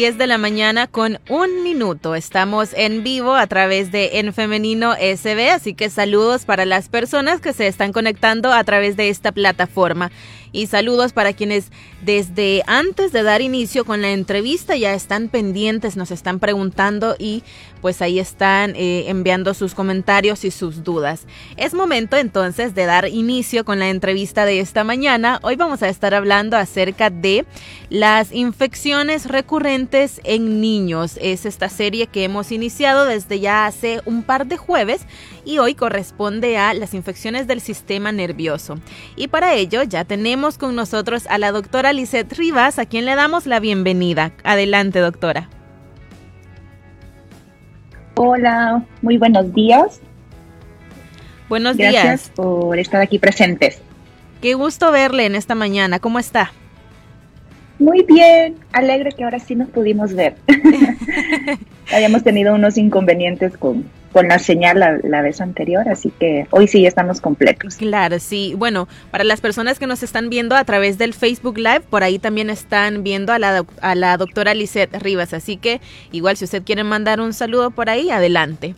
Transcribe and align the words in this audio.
10 0.00 0.16
de 0.16 0.26
la 0.26 0.38
mañana 0.38 0.86
con 0.86 1.18
un 1.28 1.62
minuto. 1.62 2.14
Estamos 2.14 2.72
en 2.74 3.04
vivo 3.04 3.34
a 3.34 3.46
través 3.46 3.92
de 3.92 4.18
En 4.18 4.32
Femenino 4.32 4.94
SB, 4.94 5.50
así 5.50 5.74
que 5.74 5.90
saludos 5.90 6.46
para 6.46 6.64
las 6.64 6.88
personas 6.88 7.42
que 7.42 7.52
se 7.52 7.66
están 7.66 7.92
conectando 7.92 8.50
a 8.50 8.64
través 8.64 8.96
de 8.96 9.10
esta 9.10 9.30
plataforma 9.30 10.10
y 10.52 10.66
saludos 10.66 11.12
para 11.12 11.32
quienes 11.32 11.70
desde 12.02 12.62
antes 12.66 13.12
de 13.12 13.22
dar 13.22 13.42
inicio 13.42 13.84
con 13.84 14.02
la 14.02 14.10
entrevista 14.10 14.76
ya 14.76 14.94
están 14.94 15.28
pendientes, 15.28 15.96
nos 15.96 16.10
están 16.10 16.38
preguntando 16.38 17.14
y 17.18 17.42
pues 17.80 18.02
ahí 18.02 18.18
están 18.18 18.74
eh, 18.76 19.04
enviando 19.08 19.54
sus 19.54 19.74
comentarios 19.74 20.44
y 20.44 20.50
sus 20.50 20.84
dudas. 20.84 21.26
Es 21.56 21.74
momento 21.74 22.16
entonces 22.16 22.74
de 22.74 22.86
dar 22.86 23.08
inicio 23.08 23.64
con 23.64 23.78
la 23.78 23.88
entrevista 23.88 24.44
de 24.44 24.60
esta 24.60 24.84
mañana. 24.84 25.38
Hoy 25.42 25.56
vamos 25.56 25.82
a 25.82 25.88
estar 25.88 26.14
hablando 26.14 26.56
acerca 26.56 27.10
de 27.10 27.46
las 27.88 28.32
infecciones 28.32 29.26
recurrentes 29.26 30.20
en 30.24 30.60
niños. 30.60 31.18
Es 31.20 31.46
esta 31.46 31.68
serie 31.68 32.06
que 32.06 32.24
hemos 32.24 32.52
iniciado 32.52 33.04
desde 33.04 33.40
ya 33.40 33.66
hace 33.66 34.00
un 34.04 34.22
par 34.22 34.46
de 34.46 34.56
jueves 34.56 35.02
y 35.44 35.58
hoy 35.58 35.74
corresponde 35.74 36.58
a 36.58 36.74
las 36.74 36.94
infecciones 36.94 37.46
del 37.46 37.60
sistema 37.60 38.12
nervioso. 38.12 38.78
Y 39.16 39.28
para 39.28 39.54
ello 39.54 39.82
ya 39.82 40.04
tenemos 40.04 40.58
con 40.58 40.74
nosotros 40.76 41.26
a 41.28 41.38
la 41.38 41.52
doctora 41.52 41.92
Lisette 41.92 42.32
Rivas, 42.32 42.78
a 42.78 42.86
quien 42.86 43.04
le 43.04 43.14
damos 43.14 43.46
la 43.46 43.60
bienvenida. 43.60 44.32
Adelante, 44.44 44.98
doctora. 44.98 45.48
Hola, 48.16 48.84
muy 49.02 49.16
buenos 49.16 49.52
días. 49.54 50.00
Buenos 51.48 51.76
días. 51.76 51.92
Gracias 51.92 52.30
por 52.34 52.78
estar 52.78 53.00
aquí 53.00 53.18
presentes. 53.18 53.80
Qué 54.40 54.54
gusto 54.54 54.92
verle 54.92 55.26
en 55.26 55.34
esta 55.34 55.54
mañana. 55.54 55.98
¿Cómo 55.98 56.18
está? 56.18 56.52
Muy 57.78 58.02
bien, 58.02 58.56
alegre 58.72 59.12
que 59.12 59.24
ahora 59.24 59.38
sí 59.38 59.54
nos 59.54 59.68
pudimos 59.70 60.14
ver. 60.14 60.36
Habíamos 61.92 62.22
tenido 62.22 62.54
unos 62.54 62.76
inconvenientes 62.76 63.56
con, 63.56 63.84
con 64.12 64.28
la 64.28 64.38
señal 64.38 64.78
la, 64.78 65.22
vez 65.22 65.40
anterior, 65.40 65.88
así 65.88 66.10
que 66.18 66.46
hoy 66.50 66.66
sí 66.66 66.86
estamos 66.86 67.20
completos. 67.20 67.76
Claro, 67.76 68.18
sí. 68.18 68.54
Bueno, 68.56 68.88
para 69.10 69.24
las 69.24 69.40
personas 69.40 69.78
que 69.78 69.86
nos 69.86 70.02
están 70.02 70.30
viendo 70.30 70.56
a 70.56 70.64
través 70.64 70.98
del 70.98 71.14
Facebook 71.14 71.58
Live, 71.58 71.82
por 71.88 72.02
ahí 72.02 72.18
también 72.18 72.50
están 72.50 73.02
viendo 73.02 73.32
a 73.32 73.38
la, 73.38 73.64
a 73.80 73.94
la 73.94 74.16
doctora 74.16 74.54
Lisette 74.54 75.00
Rivas, 75.00 75.32
así 75.32 75.56
que 75.56 75.80
igual 76.12 76.36
si 76.36 76.44
usted 76.44 76.62
quiere 76.62 76.84
mandar 76.84 77.20
un 77.20 77.32
saludo 77.32 77.70
por 77.70 77.88
ahí, 77.88 78.10
adelante. 78.10 78.74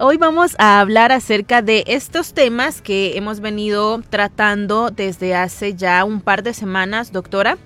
Hoy 0.00 0.16
vamos 0.16 0.54
a 0.58 0.80
hablar 0.80 1.10
acerca 1.10 1.60
de 1.60 1.82
estos 1.86 2.32
temas 2.32 2.80
que 2.82 3.16
hemos 3.16 3.40
venido 3.40 4.00
tratando 4.08 4.90
desde 4.90 5.34
hace 5.34 5.74
ya 5.74 6.04
un 6.04 6.20
par 6.20 6.44
de 6.44 6.54
semanas, 6.54 7.10
doctora 7.10 7.58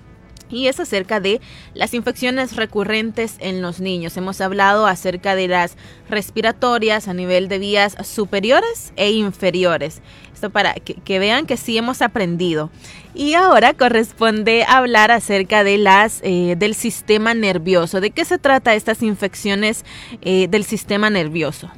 y 0.53 0.67
es 0.67 0.79
acerca 0.79 1.19
de 1.19 1.41
las 1.73 1.93
infecciones 1.93 2.55
recurrentes 2.55 3.35
en 3.39 3.61
los 3.61 3.79
niños. 3.79 4.15
Hemos 4.15 4.39
hablado 4.39 4.85
acerca 4.85 5.35
de 5.35 5.47
las 5.47 5.75
respiratorias 6.09 7.07
a 7.07 7.13
nivel 7.13 7.47
de 7.47 7.59
vías 7.59 7.97
superiores 8.03 8.93
e 8.95 9.11
inferiores. 9.11 10.01
Esto 10.33 10.49
para 10.51 10.75
que, 10.75 11.19
vean 11.19 11.45
que 11.45 11.57
sí 11.57 11.77
hemos 11.77 12.01
aprendido. 12.01 12.69
Y 13.15 13.33
ahora 13.33 13.73
corresponde 13.73 14.65
hablar 14.67 15.11
acerca 15.11 15.63
de 15.63 15.77
las 15.77 16.21
eh, 16.23 16.55
del 16.57 16.75
sistema 16.75 17.33
nervioso. 17.33 18.01
¿De 18.01 18.11
qué 18.11 18.25
se 18.25 18.37
trata 18.37 18.75
estas 18.75 19.01
infecciones 19.03 19.85
eh, 20.21 20.47
del 20.49 20.63
sistema 20.63 21.09
nervioso? 21.09 21.69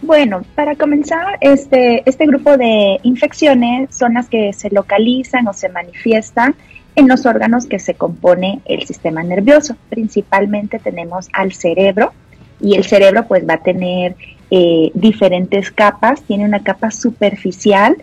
Bueno, 0.00 0.42
para 0.54 0.76
comenzar, 0.76 1.38
este, 1.40 2.08
este 2.08 2.26
grupo 2.26 2.56
de 2.56 3.00
infecciones 3.02 3.94
son 3.94 4.14
las 4.14 4.28
que 4.28 4.52
se 4.52 4.70
localizan 4.70 5.48
o 5.48 5.52
se 5.52 5.68
manifiestan 5.68 6.54
en 6.94 7.08
los 7.08 7.26
órganos 7.26 7.66
que 7.66 7.80
se 7.80 7.94
compone 7.94 8.60
el 8.64 8.86
sistema 8.86 9.22
nervioso. 9.22 9.76
Principalmente 9.88 10.78
tenemos 10.78 11.28
al 11.32 11.52
cerebro 11.52 12.12
y 12.60 12.74
el 12.74 12.84
cerebro 12.84 13.26
pues 13.26 13.46
va 13.48 13.54
a 13.54 13.62
tener 13.62 14.14
eh, 14.50 14.90
diferentes 14.94 15.72
capas. 15.72 16.22
Tiene 16.22 16.44
una 16.44 16.62
capa 16.62 16.92
superficial 16.92 17.96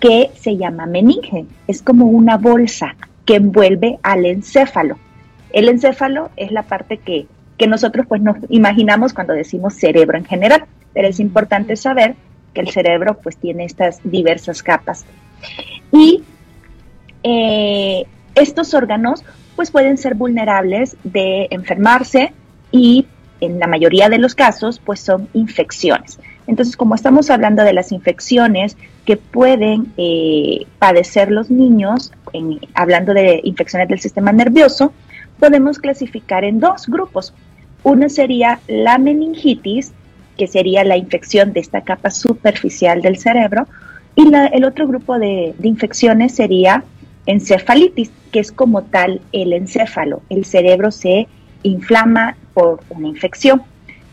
que 0.00 0.30
se 0.34 0.56
llama 0.56 0.86
meninge. 0.86 1.46
Es 1.68 1.82
como 1.82 2.06
una 2.06 2.36
bolsa 2.36 2.96
que 3.24 3.36
envuelve 3.36 3.98
al 4.02 4.26
encéfalo. 4.26 4.98
El 5.52 5.68
encéfalo 5.68 6.30
es 6.36 6.50
la 6.50 6.64
parte 6.64 6.98
que, 6.98 7.26
que 7.56 7.68
nosotros 7.68 8.06
pues 8.08 8.20
nos 8.22 8.36
imaginamos 8.48 9.12
cuando 9.12 9.34
decimos 9.34 9.74
cerebro 9.74 10.18
en 10.18 10.24
general 10.24 10.64
pero 10.94 11.08
es 11.08 11.20
importante 11.20 11.76
saber 11.76 12.14
que 12.54 12.60
el 12.60 12.68
cerebro 12.70 13.18
pues 13.22 13.36
tiene 13.36 13.64
estas 13.64 14.00
diversas 14.04 14.62
capas. 14.62 15.04
Y 15.92 16.22
eh, 17.22 18.06
estos 18.34 18.74
órganos 18.74 19.24
pues 19.56 19.70
pueden 19.70 19.98
ser 19.98 20.14
vulnerables 20.14 20.96
de 21.02 21.48
enfermarse 21.50 22.32
y 22.70 23.06
en 23.40 23.58
la 23.58 23.66
mayoría 23.66 24.08
de 24.08 24.18
los 24.18 24.34
casos 24.34 24.80
pues 24.84 25.00
son 25.00 25.28
infecciones. 25.34 26.18
Entonces 26.46 26.76
como 26.76 26.94
estamos 26.94 27.30
hablando 27.30 27.64
de 27.64 27.72
las 27.72 27.92
infecciones 27.92 28.76
que 29.04 29.16
pueden 29.16 29.92
eh, 29.96 30.66
padecer 30.78 31.30
los 31.30 31.50
niños, 31.50 32.12
hablando 32.74 33.14
de 33.14 33.40
infecciones 33.44 33.88
del 33.88 34.00
sistema 34.00 34.32
nervioso, 34.32 34.92
podemos 35.38 35.78
clasificar 35.78 36.44
en 36.44 36.60
dos 36.60 36.86
grupos. 36.86 37.34
Uno 37.82 38.08
sería 38.08 38.60
la 38.66 38.98
meningitis, 38.98 39.92
que 40.38 40.46
sería 40.46 40.84
la 40.84 40.96
infección 40.96 41.52
de 41.52 41.60
esta 41.60 41.82
capa 41.82 42.10
superficial 42.10 43.02
del 43.02 43.18
cerebro, 43.18 43.66
y 44.16 44.32
el 44.52 44.64
otro 44.64 44.88
grupo 44.88 45.18
de, 45.18 45.54
infecciones 45.62 46.34
sería 46.34 46.82
encefalitis, 47.26 48.10
que 48.32 48.40
es 48.40 48.50
como 48.50 48.82
tal 48.82 49.20
el 49.32 49.52
encéfalo. 49.52 50.22
El 50.28 50.44
cerebro 50.44 50.90
se 50.90 51.28
inflama 51.62 52.36
por 52.54 52.80
una 52.88 53.06
infección. 53.06 53.62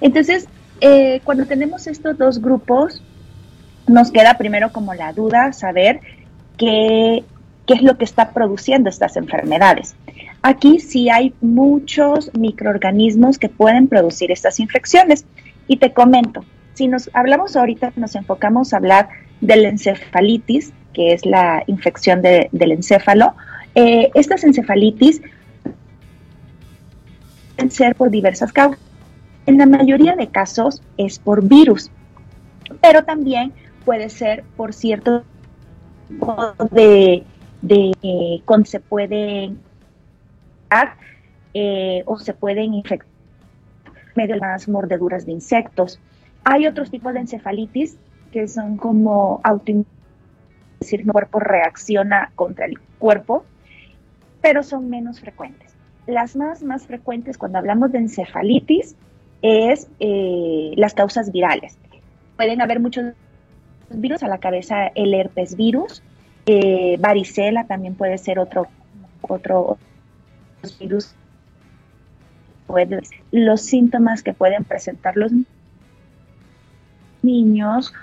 Entonces, 0.01 0.47
eh, 0.81 1.21
cuando 1.23 1.45
tenemos 1.45 1.87
estos 1.87 2.17
dos 2.17 2.39
grupos, 2.39 3.01
nos 3.87 4.11
queda 4.11 4.37
primero 4.37 4.71
como 4.71 4.93
la 4.93 5.13
duda 5.13 5.53
saber 5.53 6.01
qué, 6.57 7.23
qué 7.65 7.73
es 7.73 7.81
lo 7.81 7.97
que 7.97 8.05
está 8.05 8.31
produciendo 8.31 8.89
estas 8.89 9.17
enfermedades. 9.17 9.95
Aquí 10.43 10.79
sí 10.79 11.09
hay 11.09 11.33
muchos 11.41 12.29
microorganismos 12.37 13.39
que 13.39 13.49
pueden 13.49 13.87
producir 13.87 14.31
estas 14.31 14.59
infecciones. 14.59 15.25
Y 15.67 15.77
te 15.77 15.93
comento, 15.93 16.43
si 16.73 16.87
nos 16.87 17.09
hablamos 17.13 17.55
ahorita, 17.55 17.93
nos 17.95 18.15
enfocamos 18.15 18.73
a 18.73 18.77
hablar 18.77 19.09
del 19.41 19.65
encefalitis, 19.65 20.73
que 20.93 21.13
es 21.13 21.25
la 21.25 21.63
infección 21.67 22.21
del 22.21 22.71
encéfalo, 22.71 23.33
eh, 23.75 24.09
estas 24.13 24.43
encefalitis 24.43 25.21
pueden 27.55 27.71
ser 27.71 27.95
por 27.95 28.09
diversas 28.09 28.51
causas. 28.53 28.79
En 29.45 29.57
la 29.57 29.65
mayoría 29.65 30.15
de 30.15 30.27
casos 30.27 30.81
es 30.97 31.19
por 31.19 31.47
virus, 31.47 31.91
pero 32.81 33.03
también 33.03 33.53
puede 33.83 34.09
ser 34.09 34.43
por 34.57 34.73
cierto 34.73 35.23
de, 36.71 37.23
de 37.61 37.91
eh, 38.01 38.41
se 38.65 38.79
pueden 38.79 39.59
eh, 41.53 42.03
o 42.05 42.17
se 42.17 42.33
pueden 42.33 42.73
infectar 42.73 43.14
medio 44.15 44.35
las 44.35 44.67
mordeduras 44.67 45.25
de 45.25 45.33
insectos. 45.33 45.99
Hay 46.43 46.67
otros 46.67 46.91
tipos 46.91 47.13
de 47.13 47.21
encefalitis 47.21 47.97
que 48.31 48.47
son 48.47 48.77
como 48.77 49.39
auto 49.43 49.71
decir, 50.79 51.01
el 51.01 51.11
cuerpo 51.11 51.39
reacciona 51.39 52.31
contra 52.35 52.65
el 52.65 52.79
cuerpo, 52.99 53.45
pero 54.41 54.63
son 54.63 54.89
menos 54.89 55.19
frecuentes. 55.19 55.73
Las 56.05 56.35
más, 56.35 56.61
más 56.63 56.85
frecuentes 56.85 57.37
cuando 57.37 57.57
hablamos 57.57 57.91
de 57.91 57.99
encefalitis 57.99 58.95
es 59.41 59.87
eh, 59.99 60.73
las 60.75 60.93
causas 60.93 61.31
virales. 61.31 61.77
Pueden 62.35 62.61
haber 62.61 62.79
muchos 62.79 63.13
virus 63.89 64.23
a 64.23 64.27
la 64.27 64.39
cabeza, 64.39 64.87
el 64.95 65.13
herpes 65.13 65.55
virus, 65.55 66.03
eh, 66.45 66.97
varicela 66.99 67.65
también 67.65 67.95
puede 67.95 68.17
ser 68.17 68.37
otro, 68.39 68.67
otro 69.21 69.77
virus 70.79 71.15
los 73.31 73.61
síntomas 73.61 74.23
que 74.23 74.33
pueden 74.33 74.63
presentar 74.63 75.15
los 75.17 75.31
niños 77.21 77.93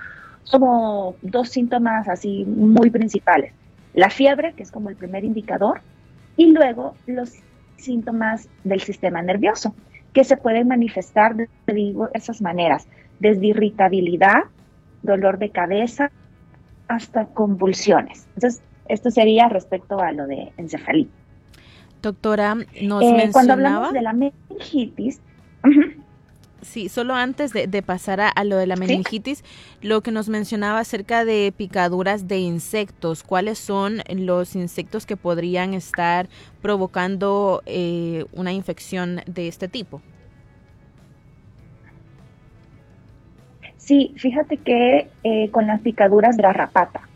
como 0.50 1.14
dos 1.22 1.48
síntomas 1.48 2.08
así 2.08 2.44
muy 2.44 2.90
principales. 2.90 3.52
La 3.94 4.10
fiebre, 4.10 4.54
que 4.54 4.62
es 4.62 4.70
como 4.70 4.88
el 4.88 4.96
primer 4.96 5.24
indicador, 5.24 5.80
y 6.36 6.52
luego 6.52 6.94
los 7.06 7.32
síntomas 7.76 8.48
del 8.64 8.80
sistema 8.80 9.22
nervioso, 9.22 9.74
que 10.12 10.24
se 10.24 10.36
pueden 10.36 10.68
manifestar 10.68 11.36
de 11.36 11.48
esas 12.14 12.42
maneras, 12.42 12.86
desde 13.18 13.46
irritabilidad, 13.46 14.44
dolor 15.02 15.38
de 15.38 15.50
cabeza, 15.50 16.10
hasta 16.88 17.26
convulsiones. 17.26 18.26
Entonces, 18.34 18.62
esto 18.88 19.10
sería 19.10 19.48
respecto 19.48 20.00
a 20.00 20.12
lo 20.12 20.26
de 20.26 20.52
encefalitis. 20.56 21.21
Doctora, 22.02 22.54
nos 22.54 23.02
mencionaba... 23.02 23.22
Eh, 23.22 23.30
cuando 23.32 23.52
hablamos 23.52 23.92
de 23.92 24.02
la 24.02 24.12
meningitis, 24.12 25.20
Sí, 26.62 26.88
solo 26.88 27.14
antes 27.14 27.52
de, 27.52 27.82
pasar 27.82 28.20
a, 28.20 28.44
lo 28.44 28.56
de 28.56 28.68
la 28.68 28.76
meningitis, 28.76 29.42
lo 29.80 30.00
que 30.00 30.12
nos 30.12 30.28
mencionaba 30.28 30.78
acerca 30.78 31.24
de 31.24 31.52
picaduras 31.56 32.28
de 32.28 32.38
insectos, 32.38 33.24
¿cuáles 33.24 33.58
son 33.58 33.98
los 34.08 34.54
insectos 34.54 35.04
que 35.04 35.16
podrían 35.16 35.74
estar 35.74 36.28
provocando 36.60 37.62
eh, 37.66 38.26
una 38.32 38.52
infección 38.52 39.22
de 39.26 39.48
este 39.48 39.66
tipo? 39.66 40.00
Sí, 43.76 44.14
fíjate 44.16 44.56
que 44.58 45.08
eh, 45.24 45.50
con 45.50 45.66
las 45.66 45.80
picaduras 45.80 46.36
de 46.36 46.44
la 46.44 46.52
rapata, 46.52 47.08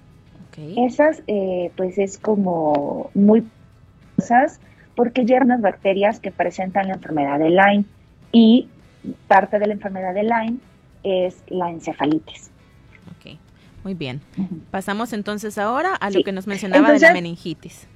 esas 0.77 1.23
eh, 1.29 1.71
pues 1.77 1.99
es 1.99 2.19
como 2.19 3.11
muy 3.15 3.47
cosas 4.17 4.59
porque 4.97 5.25
llevan 5.25 5.49
las 5.49 5.61
bacterias 5.61 6.19
que 6.19 6.33
presentan 6.33 6.89
la 6.89 6.95
enfermedad 6.95 7.39
de 7.39 7.51
Lyme 7.51 7.85
y 8.33 8.69
parte 9.29 9.61
de 9.61 9.69
la 9.69 9.75
enfermedad 9.75 10.15
de 10.15 10.25
Lyme 10.25 10.57
es 11.05 11.37
la 11.49 11.71
encefalitis. 11.71 12.51
Ok, 13.11 13.39
muy 13.85 13.95
bien. 13.95 14.21
Pasamos 14.73 15.13
entonces 15.13 15.59
ahora 15.59 15.95
a 15.95 16.11
lo 16.11 16.25
que 16.25 16.33
nos 16.33 16.49
mencionaba 16.49 16.91
de 16.91 16.99
la 16.99 17.13
meningitis. 17.13 17.87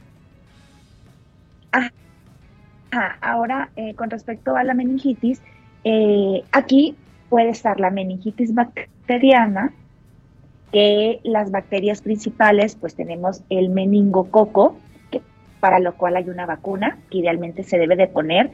ahora, 3.20 3.70
eh, 3.76 3.94
con 3.94 4.10
respecto 4.10 4.54
a 4.56 4.62
la 4.62 4.74
meningitis, 4.74 5.40
eh, 5.84 6.44
aquí 6.52 6.94
puede 7.30 7.48
estar 7.48 7.80
la 7.80 7.90
meningitis 7.90 8.54
bacteriana, 8.54 9.72
que 10.70 11.20
las 11.24 11.50
bacterias 11.50 12.02
principales, 12.02 12.76
pues 12.76 12.94
tenemos 12.94 13.42
el 13.48 13.70
meningococo, 13.70 14.76
para 15.60 15.78
lo 15.78 15.94
cual 15.94 16.16
hay 16.16 16.28
una 16.28 16.46
vacuna 16.46 16.98
que 17.10 17.18
idealmente 17.18 17.62
se 17.62 17.78
debe 17.78 17.96
de 17.96 18.08
poner 18.08 18.50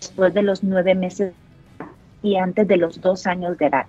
después 0.00 0.32
de 0.32 0.42
los 0.42 0.62
nueve 0.62 0.94
meses 0.94 1.32
y 2.22 2.36
antes 2.36 2.68
de 2.68 2.76
los 2.76 3.00
dos 3.00 3.26
años 3.26 3.58
de 3.58 3.66
edad. 3.66 3.86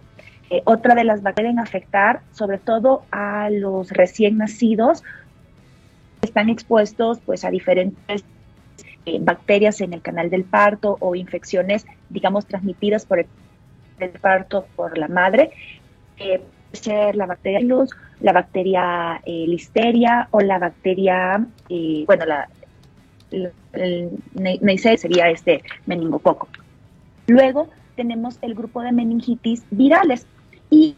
Eh, 0.50 0.62
otra 0.66 0.96
de 0.96 1.04
las 1.04 1.22
bacterias 1.22 1.54
pueden 1.54 1.60
afectar 1.60 2.22
sobre 2.32 2.58
todo 2.58 3.04
a 3.12 3.50
los 3.50 3.92
recién 3.92 4.38
nacidos, 4.38 5.04
están 6.22 6.50
expuestos 6.50 7.20
pues 7.26 7.44
a 7.46 7.50
diferentes 7.50 8.24
eh, 9.06 9.18
bacterias 9.20 9.82
en 9.82 9.94
el 9.94 10.02
canal 10.02 10.30
del 10.30 10.44
parto 10.44 10.98
o 11.00 11.16
infecciones, 11.16 11.86
digamos, 12.10 12.46
transmitidas 12.46 13.06
por 13.06 13.20
el, 13.20 13.28
parto 14.22 14.68
por 14.76 14.98
la 14.98 15.08
madre. 15.08 15.52
Eh, 16.18 16.42
puede 16.72 16.84
ser 16.84 17.16
la 17.16 17.26
bacteria 17.26 17.60
la 18.21 18.33
bacteria 18.33 19.21
listeria 19.25 20.27
o 20.31 20.41
la 20.41 20.59
bacteria, 20.59 21.45
bueno, 22.06 22.25
la, 22.25 22.47
el, 23.31 24.97
sería 24.97 25.29
este 25.29 25.63
meningococo. 25.85 26.47
Luego 27.27 27.68
tenemos 27.95 28.38
el 28.41 28.56
grupo 28.56 28.81
de 28.81 28.91
meningitis 28.91 29.63
virales 29.71 30.25
y 30.69 30.95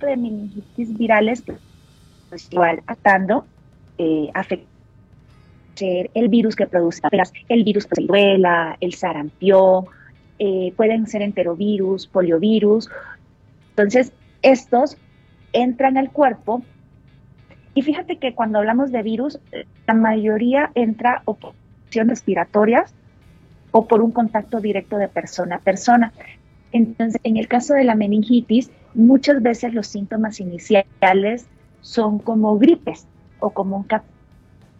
de 0.00 0.16
meningitis 0.16 0.96
virales 0.96 1.44
pues 2.30 2.48
igual 2.50 2.82
atando 2.86 3.44
eh, 3.98 4.30
afecta 4.32 4.70
el 6.14 6.28
virus 6.28 6.56
que 6.56 6.66
produce 6.66 7.00
el 7.48 7.64
virus 7.64 7.88
de 7.88 8.38
la 8.38 8.76
el 8.80 8.94
sarampión, 8.94 9.86
eh, 10.38 10.72
pueden 10.76 11.06
ser 11.06 11.22
enterovirus, 11.22 12.06
poliovirus. 12.06 12.90
Entonces, 13.70 14.12
estos 14.42 14.96
entran 15.52 15.96
al 15.96 16.10
cuerpo 16.10 16.62
y 17.74 17.82
fíjate 17.82 18.18
que 18.18 18.34
cuando 18.34 18.58
hablamos 18.58 18.92
de 18.92 19.02
virus, 19.02 19.38
la 19.86 19.94
mayoría 19.94 20.70
entra 20.74 21.22
o 21.24 21.34
por 21.34 21.54
respiratorias 21.92 22.94
o 23.72 23.86
por 23.86 24.02
un 24.02 24.12
contacto 24.12 24.60
directo 24.60 24.96
de 24.96 25.08
persona 25.08 25.56
a 25.56 25.58
persona. 25.58 26.12
Entonces, 26.72 27.20
en 27.24 27.36
el 27.36 27.48
caso 27.48 27.74
de 27.74 27.84
la 27.84 27.94
meningitis, 27.94 28.70
muchas 28.94 29.42
veces 29.42 29.74
los 29.74 29.86
síntomas 29.86 30.40
iniciales 30.40 31.46
son 31.80 32.18
como 32.18 32.58
gripes 32.58 33.06
o 33.40 33.50
como 33.50 33.76
un 33.76 33.86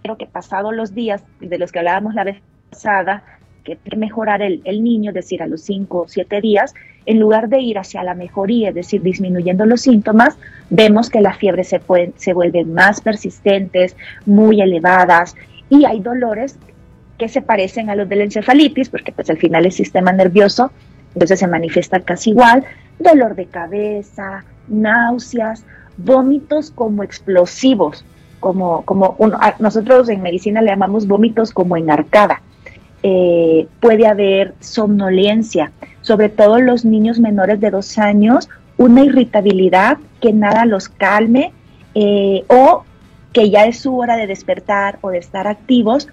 pero 0.03 0.17
que 0.17 0.27
pasado 0.27 0.73
los 0.73 0.95
días 0.95 1.23
de 1.41 1.59
los 1.59 1.73
que 1.73 1.79
hablábamos 1.79 2.15
la 2.15 2.25
vez 2.25 2.41
pasada, 2.71 3.23
que 3.61 3.79
mejorar 3.97 4.43
el, 4.43 4.61
el 4.65 4.83
niño, 4.83 5.11
es 5.11 5.15
decir, 5.15 5.43
a 5.43 5.47
los 5.47 5.63
5 5.63 6.01
o 6.01 6.09
7 6.09 6.41
días, 6.41 6.75
en 7.07 7.19
lugar 7.19 7.49
de 7.49 7.61
ir 7.61 7.79
hacia 7.79 8.03
la 8.03 8.15
mejoría, 8.15 8.71
es 8.71 8.75
decir, 8.75 9.03
disminuyendo 9.03 9.67
los 9.67 9.81
síntomas, 9.83 10.37
vemos 10.69 11.11
que 11.11 11.21
la 11.21 11.35
fiebre 11.35 11.65
se, 11.65 11.81
puede, 11.81 12.13
se 12.17 12.33
vuelven 12.33 12.75
más 12.75 13.01
persistentes, 13.01 13.97
muy 14.27 14.61
elevadas 14.61 15.35
y 15.69 15.85
hay 15.85 16.01
dolores 16.01 16.59
que 17.19 17.29
se 17.29 17.43
parecen 17.43 17.91
a 17.91 17.97
los 17.97 18.09
de 18.09 18.17
la 18.17 18.25
encefalitis, 18.25 18.89
porque 18.89 19.13
pues 19.13 19.29
al 19.31 19.39
final 19.39 19.67
el 19.67 19.73
sistema 19.73 20.13
nervioso 20.13 20.71
entonces 21.15 21.41
se 21.41 21.47
manifiesta 21.47 22.01
casi 22.01 22.31
igual, 22.31 22.65
dolor 22.99 23.35
de 23.35 23.47
cabeza, 23.47 24.45
náuseas, 24.69 25.65
vómitos 25.97 26.71
como 26.71 27.03
explosivos, 27.03 28.05
como, 28.39 28.83
como 28.85 29.17
nosotros 29.59 30.09
en 30.09 30.23
medicina 30.23 30.63
le 30.63 30.71
llamamos 30.71 31.07
vómitos 31.07 31.53
como 31.53 31.77
en 31.77 31.91
arcada. 31.91 32.41
Eh, 33.03 33.67
puede 33.81 34.07
haber 34.07 34.55
somnolencia, 34.61 35.73
sobre 36.03 36.29
todo 36.29 36.61
los 36.61 36.85
niños 36.85 37.19
menores 37.19 37.59
de 37.61 37.71
dos 37.71 37.97
años, 37.99 38.49
una 38.77 39.03
irritabilidad 39.03 39.99
que 40.21 40.33
nada 40.33 40.67
los 40.67 40.89
calme 40.89 41.53
eh, 41.95 42.45
o 42.49 42.85
que 43.33 43.49
ya 43.51 43.65
es 43.65 43.79
su 43.79 43.97
hora 43.97 44.17
de 44.17 44.27
despertar 44.27 44.99
o 45.01 45.11
de 45.11 45.19
estar 45.19 45.47
activos 45.47 46.09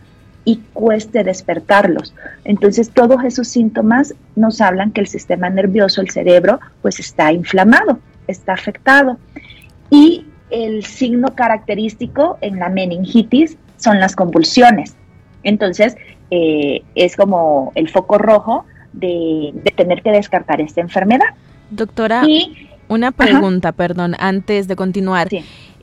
y 0.45 0.61
cueste 0.71 1.25
despertarlos. 1.25 2.13
Entonces 2.45 2.91
todos 2.91 3.21
esos 3.25 3.49
síntomas 3.49 4.13
nos 4.37 4.61
hablan 4.61 4.91
que 4.91 5.01
el 5.01 5.07
sistema 5.07 5.49
nervioso, 5.49 5.99
el 5.99 6.09
cerebro, 6.09 6.61
pues 6.81 7.01
está 7.01 7.33
inflamado, 7.33 7.99
está 8.27 8.53
afectado. 8.53 9.17
Y 9.89 10.25
el 10.49 10.85
signo 10.85 11.35
característico 11.35 12.37
en 12.39 12.59
la 12.59 12.69
meningitis 12.69 13.57
son 13.75 13.99
las 13.99 14.15
convulsiones. 14.15 14.95
Entonces, 15.43 15.97
eh, 16.31 16.83
es 16.95 17.15
como 17.15 17.71
el 17.75 17.89
foco 17.89 18.17
rojo 18.17 18.65
de, 18.93 19.53
tener 19.75 20.01
que 20.01 20.11
descartar 20.11 20.61
esta 20.61 20.81
enfermedad. 20.81 21.27
Doctora, 21.69 22.23
una 22.87 23.11
pregunta, 23.11 23.71
perdón, 23.71 24.15
antes 24.19 24.67
de 24.67 24.75
continuar. 24.75 25.29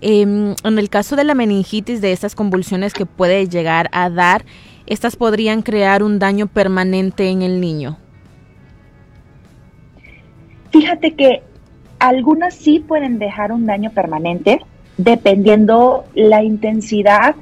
Em, 0.00 0.54
en 0.64 0.78
el 0.78 0.88
caso 0.88 1.16
de 1.16 1.24
la 1.24 1.34
meningitis, 1.34 2.00
de 2.00 2.12
estas 2.12 2.34
convulsiones 2.34 2.92
que 2.92 3.06
puede 3.06 3.48
llegar 3.48 3.88
a 3.92 4.10
dar, 4.10 4.44
¿estas 4.86 5.16
podrían 5.16 5.62
crear 5.62 6.02
un 6.02 6.18
daño 6.18 6.46
permanente 6.46 7.30
en 7.30 7.42
el 7.42 7.60
niño? 7.60 7.98
Fíjate 10.70 11.14
que 11.14 11.42
algunas 11.98 12.54
sí 12.54 12.80
pueden 12.80 13.18
dejar 13.18 13.52
un 13.52 13.64
daño 13.64 13.90
permanente, 13.92 14.60
dependiendo 14.96 16.04
la 16.14 16.42
intensidad 16.42 17.34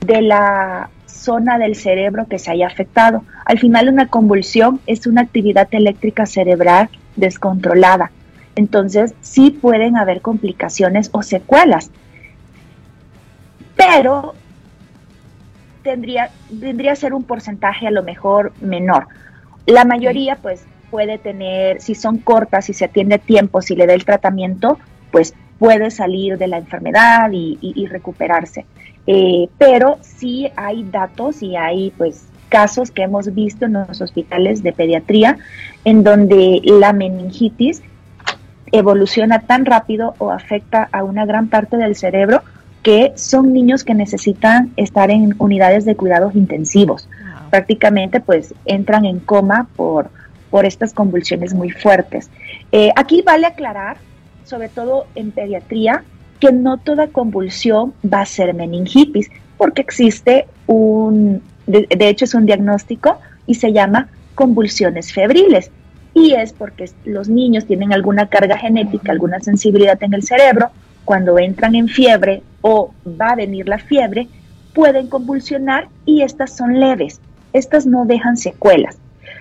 de 0.00 0.22
la 0.22 0.90
zona 1.24 1.58
del 1.58 1.74
cerebro 1.74 2.26
que 2.28 2.38
se 2.38 2.50
haya 2.50 2.66
afectado. 2.66 3.24
Al 3.44 3.58
final 3.58 3.88
una 3.88 4.08
convulsión 4.08 4.80
es 4.86 5.06
una 5.06 5.22
actividad 5.22 5.68
eléctrica 5.70 6.26
cerebral 6.26 6.90
descontrolada. 7.16 8.10
Entonces 8.56 9.14
sí 9.20 9.50
pueden 9.50 9.96
haber 9.96 10.20
complicaciones 10.20 11.08
o 11.12 11.22
secuelas. 11.22 11.90
Pero 13.74 14.34
tendría, 15.82 16.30
tendría 16.60 16.92
que 16.92 16.96
ser 16.96 17.14
un 17.14 17.24
porcentaje 17.24 17.86
a 17.86 17.90
lo 17.90 18.02
mejor 18.02 18.52
menor. 18.60 19.08
La 19.66 19.84
mayoría 19.84 20.36
pues 20.36 20.64
puede 20.90 21.18
tener, 21.18 21.80
si 21.80 21.94
son 21.94 22.18
cortas, 22.18 22.66
si 22.66 22.74
se 22.74 22.84
atiende 22.84 23.16
a 23.16 23.18
tiempo, 23.18 23.62
si 23.62 23.74
le 23.74 23.86
da 23.86 23.94
el 23.94 24.04
tratamiento, 24.04 24.78
pues 25.10 25.34
puede 25.58 25.90
salir 25.90 26.36
de 26.38 26.46
la 26.48 26.58
enfermedad 26.58 27.30
y 27.32 27.86
recuperarse. 27.86 28.66
Eh, 29.06 29.48
pero 29.58 29.98
sí 30.00 30.48
hay 30.56 30.84
datos 30.84 31.42
y 31.42 31.56
hay 31.56 31.92
pues 31.98 32.26
casos 32.48 32.90
que 32.90 33.02
hemos 33.02 33.34
visto 33.34 33.66
en 33.66 33.74
los 33.74 34.00
hospitales 34.00 34.62
de 34.62 34.72
pediatría 34.72 35.38
en 35.84 36.04
donde 36.04 36.60
la 36.64 36.92
meningitis 36.92 37.82
evoluciona 38.72 39.40
tan 39.40 39.66
rápido 39.66 40.14
o 40.18 40.30
afecta 40.30 40.88
a 40.92 41.04
una 41.04 41.26
gran 41.26 41.48
parte 41.48 41.76
del 41.76 41.96
cerebro 41.96 42.42
que 42.82 43.12
son 43.16 43.52
niños 43.52 43.84
que 43.84 43.94
necesitan 43.94 44.72
estar 44.76 45.10
en 45.10 45.34
unidades 45.38 45.84
de 45.84 45.96
cuidados 45.96 46.34
intensivos. 46.34 47.08
Prácticamente 47.50 48.20
pues 48.20 48.54
entran 48.66 49.04
en 49.04 49.20
coma 49.20 49.68
por, 49.76 50.10
por 50.50 50.64
estas 50.66 50.92
convulsiones 50.92 51.54
muy 51.54 51.70
fuertes. 51.70 52.30
Eh, 52.72 52.90
aquí 52.96 53.22
vale 53.22 53.46
aclarar, 53.46 53.96
sobre 54.44 54.68
todo 54.68 55.06
en 55.14 55.30
pediatría, 55.30 56.04
que 56.40 56.52
no 56.52 56.78
toda 56.78 57.08
convulsión 57.08 57.94
va 58.04 58.22
a 58.22 58.26
ser 58.26 58.54
meningitis, 58.54 59.30
porque 59.56 59.82
existe 59.82 60.46
un, 60.66 61.42
de, 61.66 61.86
hecho 62.08 62.24
es 62.24 62.34
un 62.34 62.46
diagnóstico 62.46 63.18
y 63.46 63.54
se 63.54 63.72
llama 63.72 64.08
convulsiones 64.34 65.12
febriles. 65.12 65.70
y 66.16 66.34
es 66.34 66.52
porque 66.52 66.88
los 67.04 67.28
niños 67.28 67.66
tienen 67.66 67.92
alguna 67.92 68.28
carga 68.28 68.56
genética, 68.56 69.10
alguna 69.10 69.40
sensibilidad 69.40 70.00
en 70.02 70.14
el 70.14 70.22
cerebro, 70.22 70.70
cuando 71.04 71.38
entran 71.38 71.74
en 71.74 71.88
fiebre 71.88 72.42
o 72.62 72.92
va 73.20 73.30
a 73.30 73.36
venir 73.36 73.68
la 73.68 73.78
fiebre, 73.78 74.28
pueden 74.74 75.08
convulsionar 75.08 75.88
y 76.06 76.22
estas 76.22 76.56
son 76.56 76.78
leves, 76.78 77.20
estas 77.52 77.86
no 77.86 78.04
dejan 78.04 78.36
secuelas. 78.36 78.96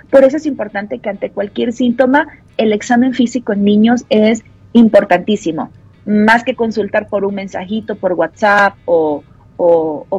Por 0.09 0.23
eso 0.23 0.38
es 0.38 0.45
importante 0.45 1.00
que 1.00 1.09
ante 1.09 1.29
cualquier 1.29 1.73
síntoma 1.73 2.27
el 2.57 2.71
examen 2.71 3.13
físico 3.13 3.53
en 3.53 3.63
niños 3.63 4.05
es 4.09 4.43
importantísimo, 4.73 5.71
más 6.05 6.43
que 6.43 6.55
consultar 6.55 7.07
por 7.07 7.25
un 7.25 7.36
mensajito, 7.36 7.95
por 7.95 8.13
WhatsApp 8.13 8.75
o, 8.86 9.24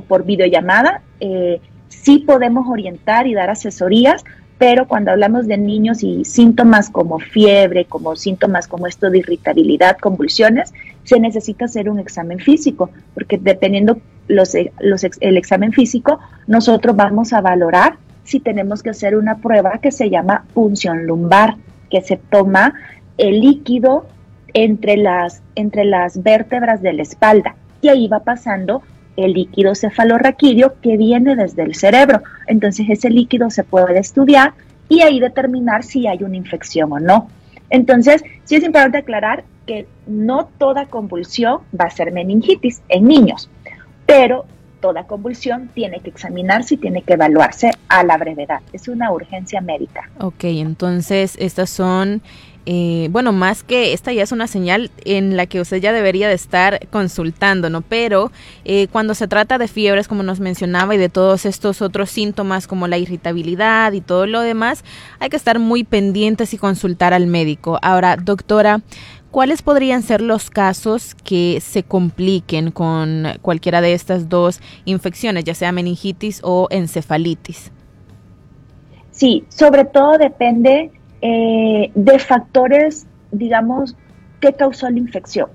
por 0.08 0.24
videollamada. 0.24 1.02
Eh, 1.20 1.60
sí 1.88 2.20
podemos 2.20 2.66
orientar 2.68 3.26
y 3.26 3.34
dar 3.34 3.50
asesorías, 3.50 4.24
pero 4.58 4.86
cuando 4.86 5.10
hablamos 5.10 5.46
de 5.46 5.58
niños 5.58 6.02
y 6.02 6.24
síntomas 6.24 6.88
como 6.88 7.18
fiebre, 7.18 7.84
como 7.84 8.16
síntomas 8.16 8.68
como 8.68 8.86
esto 8.86 9.10
de 9.10 9.18
irritabilidad, 9.18 9.98
convulsiones, 9.98 10.72
se 11.02 11.20
necesita 11.20 11.66
hacer 11.66 11.90
un 11.90 11.98
examen 11.98 12.38
físico, 12.38 12.90
porque 13.12 13.36
dependiendo 13.36 13.98
los, 14.28 14.54
los, 14.80 15.04
el 15.20 15.36
examen 15.36 15.72
físico, 15.72 16.18
nosotros 16.46 16.96
vamos 16.96 17.32
a 17.32 17.40
valorar 17.40 17.98
si 18.22 18.40
tenemos 18.40 18.82
que 18.82 18.90
hacer 18.90 19.16
una 19.16 19.36
prueba 19.36 19.78
que 19.78 19.92
se 19.92 20.08
llama 20.08 20.44
punción 20.54 21.06
lumbar, 21.06 21.56
que 21.90 22.00
se 22.00 22.16
toma 22.16 22.74
el 23.18 23.40
líquido 23.40 24.06
entre 24.54 24.96
las, 24.96 25.42
entre 25.54 25.84
las 25.84 26.22
vértebras 26.22 26.80
de 26.80 26.92
la 26.92 27.02
espalda 27.02 27.56
y 27.82 27.88
ahí 27.88 28.08
va 28.08 28.20
pasando 28.20 28.82
el 29.16 29.32
líquido 29.32 29.74
cefalorraquídeo 29.74 30.80
que 30.80 30.96
viene 30.96 31.36
desde 31.36 31.62
el 31.62 31.74
cerebro. 31.74 32.22
Entonces 32.46 32.86
ese 32.88 33.10
líquido 33.10 33.50
se 33.50 33.64
puede 33.64 33.98
estudiar 33.98 34.54
y 34.88 35.02
ahí 35.02 35.20
determinar 35.20 35.82
si 35.84 36.06
hay 36.06 36.22
una 36.22 36.36
infección 36.36 36.92
o 36.92 37.00
no. 37.00 37.28
Entonces, 37.70 38.22
sí 38.44 38.56
es 38.56 38.64
importante 38.64 38.98
aclarar 38.98 39.44
que 39.66 39.86
no 40.06 40.48
toda 40.58 40.86
convulsión 40.86 41.60
va 41.78 41.86
a 41.86 41.90
ser 41.90 42.12
meningitis 42.12 42.82
en 42.88 43.08
niños, 43.08 43.48
pero 44.06 44.44
toda 44.80 45.04
convulsión 45.04 45.70
tiene 45.72 46.00
que 46.00 46.10
examinarse 46.10 46.74
y 46.74 46.76
tiene 46.76 47.02
que 47.02 47.14
evaluarse 47.14 47.70
a 47.88 48.04
la 48.04 48.18
brevedad. 48.18 48.60
Es 48.72 48.86
una 48.86 49.10
urgencia 49.10 49.62
médica. 49.62 50.10
Ok, 50.20 50.44
entonces 50.44 51.36
estas 51.40 51.70
son 51.70 52.20
eh, 52.66 53.08
bueno, 53.10 53.32
más 53.32 53.62
que 53.62 53.92
esta 53.92 54.12
ya 54.12 54.22
es 54.22 54.32
una 54.32 54.46
señal 54.46 54.90
en 55.04 55.36
la 55.36 55.46
que 55.46 55.60
usted 55.60 55.78
ya 55.78 55.92
debería 55.92 56.28
de 56.28 56.34
estar 56.34 56.88
consultando, 56.88 57.68
¿no? 57.68 57.82
Pero 57.82 58.32
eh, 58.64 58.88
cuando 58.90 59.14
se 59.14 59.28
trata 59.28 59.58
de 59.58 59.68
fiebres, 59.68 60.08
como 60.08 60.22
nos 60.22 60.40
mencionaba, 60.40 60.94
y 60.94 60.98
de 60.98 61.10
todos 61.10 61.44
estos 61.44 61.82
otros 61.82 62.10
síntomas 62.10 62.66
como 62.66 62.88
la 62.88 62.96
irritabilidad 62.96 63.92
y 63.92 64.00
todo 64.00 64.26
lo 64.26 64.40
demás, 64.40 64.82
hay 65.18 65.28
que 65.28 65.36
estar 65.36 65.58
muy 65.58 65.84
pendientes 65.84 66.54
y 66.54 66.58
consultar 66.58 67.12
al 67.12 67.26
médico. 67.26 67.78
Ahora, 67.82 68.16
doctora, 68.16 68.80
¿cuáles 69.30 69.60
podrían 69.60 70.02
ser 70.02 70.22
los 70.22 70.48
casos 70.48 71.14
que 71.14 71.60
se 71.60 71.82
compliquen 71.82 72.70
con 72.70 73.26
cualquiera 73.42 73.82
de 73.82 73.92
estas 73.92 74.30
dos 74.30 74.60
infecciones, 74.86 75.44
ya 75.44 75.54
sea 75.54 75.70
meningitis 75.70 76.40
o 76.42 76.68
encefalitis? 76.70 77.70
Sí, 79.10 79.44
sobre 79.48 79.84
todo 79.84 80.18
depende 80.18 80.90
eh, 81.26 81.90
de 81.94 82.18
factores, 82.18 83.06
digamos, 83.32 83.96
que 84.40 84.52
causó 84.52 84.90
la 84.90 84.98
infección. 84.98 85.48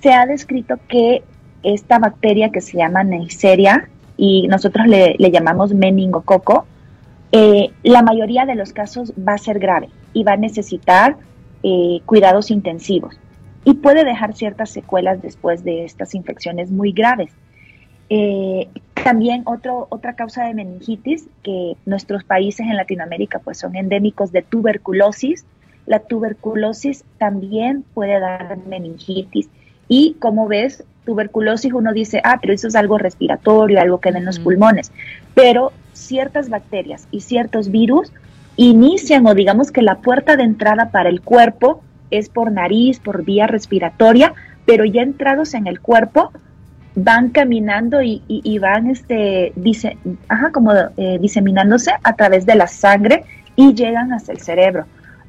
Se 0.00 0.12
ha 0.12 0.26
descrito 0.26 0.76
que 0.86 1.24
esta 1.64 1.98
bacteria 1.98 2.50
que 2.50 2.60
se 2.60 2.78
llama 2.78 3.02
Neisseria 3.02 3.88
y 4.16 4.46
nosotros 4.46 4.86
le, 4.86 5.16
llamamos 5.18 5.74
meningococo, 5.74 6.66
eh, 7.32 7.72
la 7.82 8.02
mayoría 8.02 8.46
de 8.46 8.54
los 8.54 8.72
casos 8.72 9.12
va 9.18 9.34
a 9.34 9.38
ser 9.38 9.58
grave 9.58 9.88
y 10.12 10.22
va 10.22 10.34
a 10.34 10.36
necesitar 10.36 11.16
eh, 11.64 12.00
cuidados 12.06 12.52
intensivos 12.52 13.18
y 13.64 13.74
puede 13.74 14.04
dejar 14.04 14.36
ciertas 14.36 14.70
secuelas 14.70 15.20
después 15.20 15.64
de 15.64 15.84
estas 15.84 16.14
infecciones 16.14 16.70
muy 16.70 16.92
graves. 16.92 17.32
Eh, 18.10 18.68
también 18.94 19.42
otro, 19.46 19.86
otra 19.90 20.14
causa 20.14 20.44
de 20.44 20.54
meningitis, 20.54 21.26
que 21.42 21.76
nuestros 21.86 22.24
países 22.24 22.66
en 22.66 22.76
Latinoamérica 22.76 23.38
pues 23.38 23.58
son 23.58 23.76
endémicos 23.76 24.32
de 24.32 24.42
tuberculosis. 24.42 25.44
La 25.86 26.00
tuberculosis 26.00 27.04
también 27.18 27.84
puede 27.94 28.20
dar 28.20 28.58
meningitis. 28.66 29.48
Y 29.88 30.16
como 30.18 30.46
ves, 30.48 30.84
tuberculosis 31.06 31.72
uno 31.72 31.92
dice, 31.92 32.20
ah, 32.24 32.38
pero 32.40 32.52
eso 32.52 32.68
es 32.68 32.76
algo 32.76 32.98
respiratorio, 32.98 33.80
algo 33.80 33.98
que 33.98 34.12
da 34.12 34.18
en 34.18 34.26
los 34.26 34.38
pulmones. 34.38 34.92
Pero 35.34 35.72
ciertas 35.94 36.50
bacterias 36.50 37.08
y 37.10 37.20
ciertos 37.20 37.70
virus 37.70 38.12
inician 38.56 39.26
o 39.26 39.34
digamos 39.34 39.70
que 39.70 39.82
la 39.82 39.96
puerta 39.96 40.36
de 40.36 40.42
entrada 40.42 40.90
para 40.90 41.08
el 41.08 41.22
cuerpo 41.22 41.80
es 42.10 42.28
por 42.28 42.52
nariz, 42.52 43.00
por 43.00 43.24
vía 43.24 43.46
respiratoria, 43.46 44.34
pero 44.66 44.84
ya 44.84 45.02
entrados 45.02 45.54
en 45.54 45.66
el 45.66 45.80
cuerpo 45.80 46.32
van 46.98 47.30
caminando 47.30 48.02
y, 48.02 48.58
van 48.58 48.90
este, 48.90 49.52
ajá, 50.28 50.50
como 50.50 50.72
eh, 50.96 51.18
diseminándose 51.20 51.92
a 52.02 52.16
través 52.16 52.44
de 52.44 52.56
la 52.56 52.66
sangre 52.66 53.24
y 53.54 53.74
llegan 53.74 54.12
hasta 54.12 54.32
el 54.32 54.40
cerebro. 54.40 54.84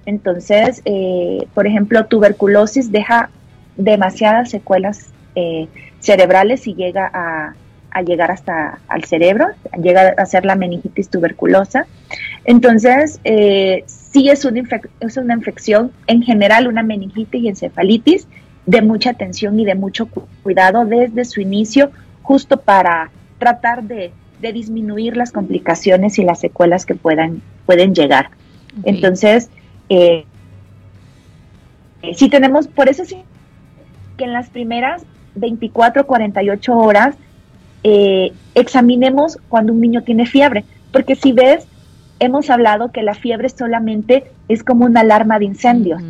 Entonces, 0.06 0.82
eh, 0.86 1.46
por 1.54 1.68
ejemplo, 1.68 2.06
tuberculosis 2.06 2.92
deja 2.92 3.30
demasiadas 3.78 4.50
secuelas 4.50 5.12
eh, 5.36 5.68
cerebrales 6.00 6.66
y 6.68 6.74
llega 6.74 7.10
a, 7.14 7.54
llegar 8.06 8.32
hasta 8.32 8.80
al 8.88 9.04
cerebro, 9.04 9.48
llega 9.84 10.14
a 10.18 10.26
ser 10.26 10.46
la 10.46 10.56
meningitis 10.56 11.10
tuberculosa. 11.10 11.86
Entonces, 12.46 13.20
sí 13.86 14.30
es 14.30 14.46
una, 14.46 14.62
es 15.02 15.18
una 15.18 15.34
infección, 15.34 15.92
en 16.08 16.24
general 16.24 16.68
una 16.68 16.82
meningitis 16.82 17.44
y 17.44 17.50
encefalitis, 17.50 18.28
de 18.70 18.84
mucha 18.84 19.10
atención 19.10 19.60
y 19.60 19.66
de 19.66 19.74
mucho 19.74 20.08
cuidado 20.44 20.86
desde 20.86 21.26
su 21.26 21.42
inicio, 21.42 21.90
justo 22.22 22.58
para 22.58 23.10
tratar 23.40 23.84
de, 23.84 24.12
disminuir 24.40 25.18
las 25.18 25.32
complicaciones 25.32 26.20
y 26.20 26.24
las 26.24 26.40
secuelas 26.40 26.86
que 26.86 26.94
puedan, 26.96 27.42
pueden 27.66 27.96
llegar. 27.96 28.30
Entonces, 28.84 29.50
eh, 29.90 30.24
si 32.14 32.30
tenemos, 32.30 32.68
por 32.68 32.88
eso 32.88 33.04
sí, 33.06 33.24
que 34.18 34.26
en 34.26 34.34
las 34.34 34.50
primeras 34.50 35.02
24, 35.36 36.06
48 36.06 36.78
horas 36.78 37.16
eh, 37.84 38.32
examinemos 38.54 39.40
cuando 39.50 39.74
un 39.74 39.82
niño 39.82 40.04
tiene 40.04 40.28
fiebre, 40.28 40.64
porque 40.94 41.16
si 41.16 41.34
ves, 41.34 41.66
hemos 42.20 42.52
hablado 42.52 42.92
que 42.92 43.02
la 43.02 43.16
fiebre 43.16 43.50
solamente 43.50 44.32
es 44.48 44.64
como 44.64 44.86
una 44.86 45.02
alarma 45.02 45.40
de 45.40 45.46
incendios. 45.46 46.02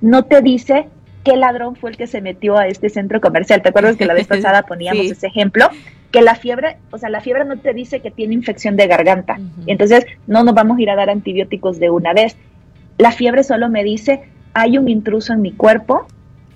No 0.00 0.24
te 0.24 0.42
dice 0.42 0.88
qué 1.24 1.36
ladrón 1.36 1.76
fue 1.76 1.90
el 1.90 1.96
que 1.96 2.06
se 2.06 2.20
metió 2.20 2.56
a 2.56 2.66
este 2.66 2.88
centro 2.88 3.20
comercial. 3.20 3.62
¿Te 3.62 3.70
acuerdas 3.70 3.96
que 3.96 4.06
la 4.06 4.14
vez 4.14 4.26
pasada 4.28 4.62
poníamos 4.62 5.06
ese 5.06 5.26
ejemplo? 5.26 5.68
Que 6.10 6.22
la 6.22 6.34
fiebre, 6.34 6.78
o 6.90 6.98
sea, 6.98 7.08
la 7.08 7.20
fiebre 7.20 7.44
no 7.44 7.58
te 7.58 7.72
dice 7.72 8.00
que 8.00 8.10
tiene 8.10 8.34
infección 8.34 8.76
de 8.76 8.86
garganta. 8.86 9.38
entonces 9.66 10.06
no 10.26 10.42
nos 10.44 10.54
vamos 10.54 10.78
a 10.78 10.82
ir 10.82 10.90
a 10.90 10.96
dar 10.96 11.10
antibióticos 11.10 11.78
de 11.78 11.90
una 11.90 12.12
vez. 12.12 12.36
La 12.98 13.12
fiebre 13.12 13.44
solo 13.44 13.68
me 13.68 13.84
dice, 13.84 14.22
hay 14.54 14.78
un 14.78 14.88
intruso 14.88 15.32
en 15.32 15.42
mi 15.42 15.52
cuerpo 15.52 16.06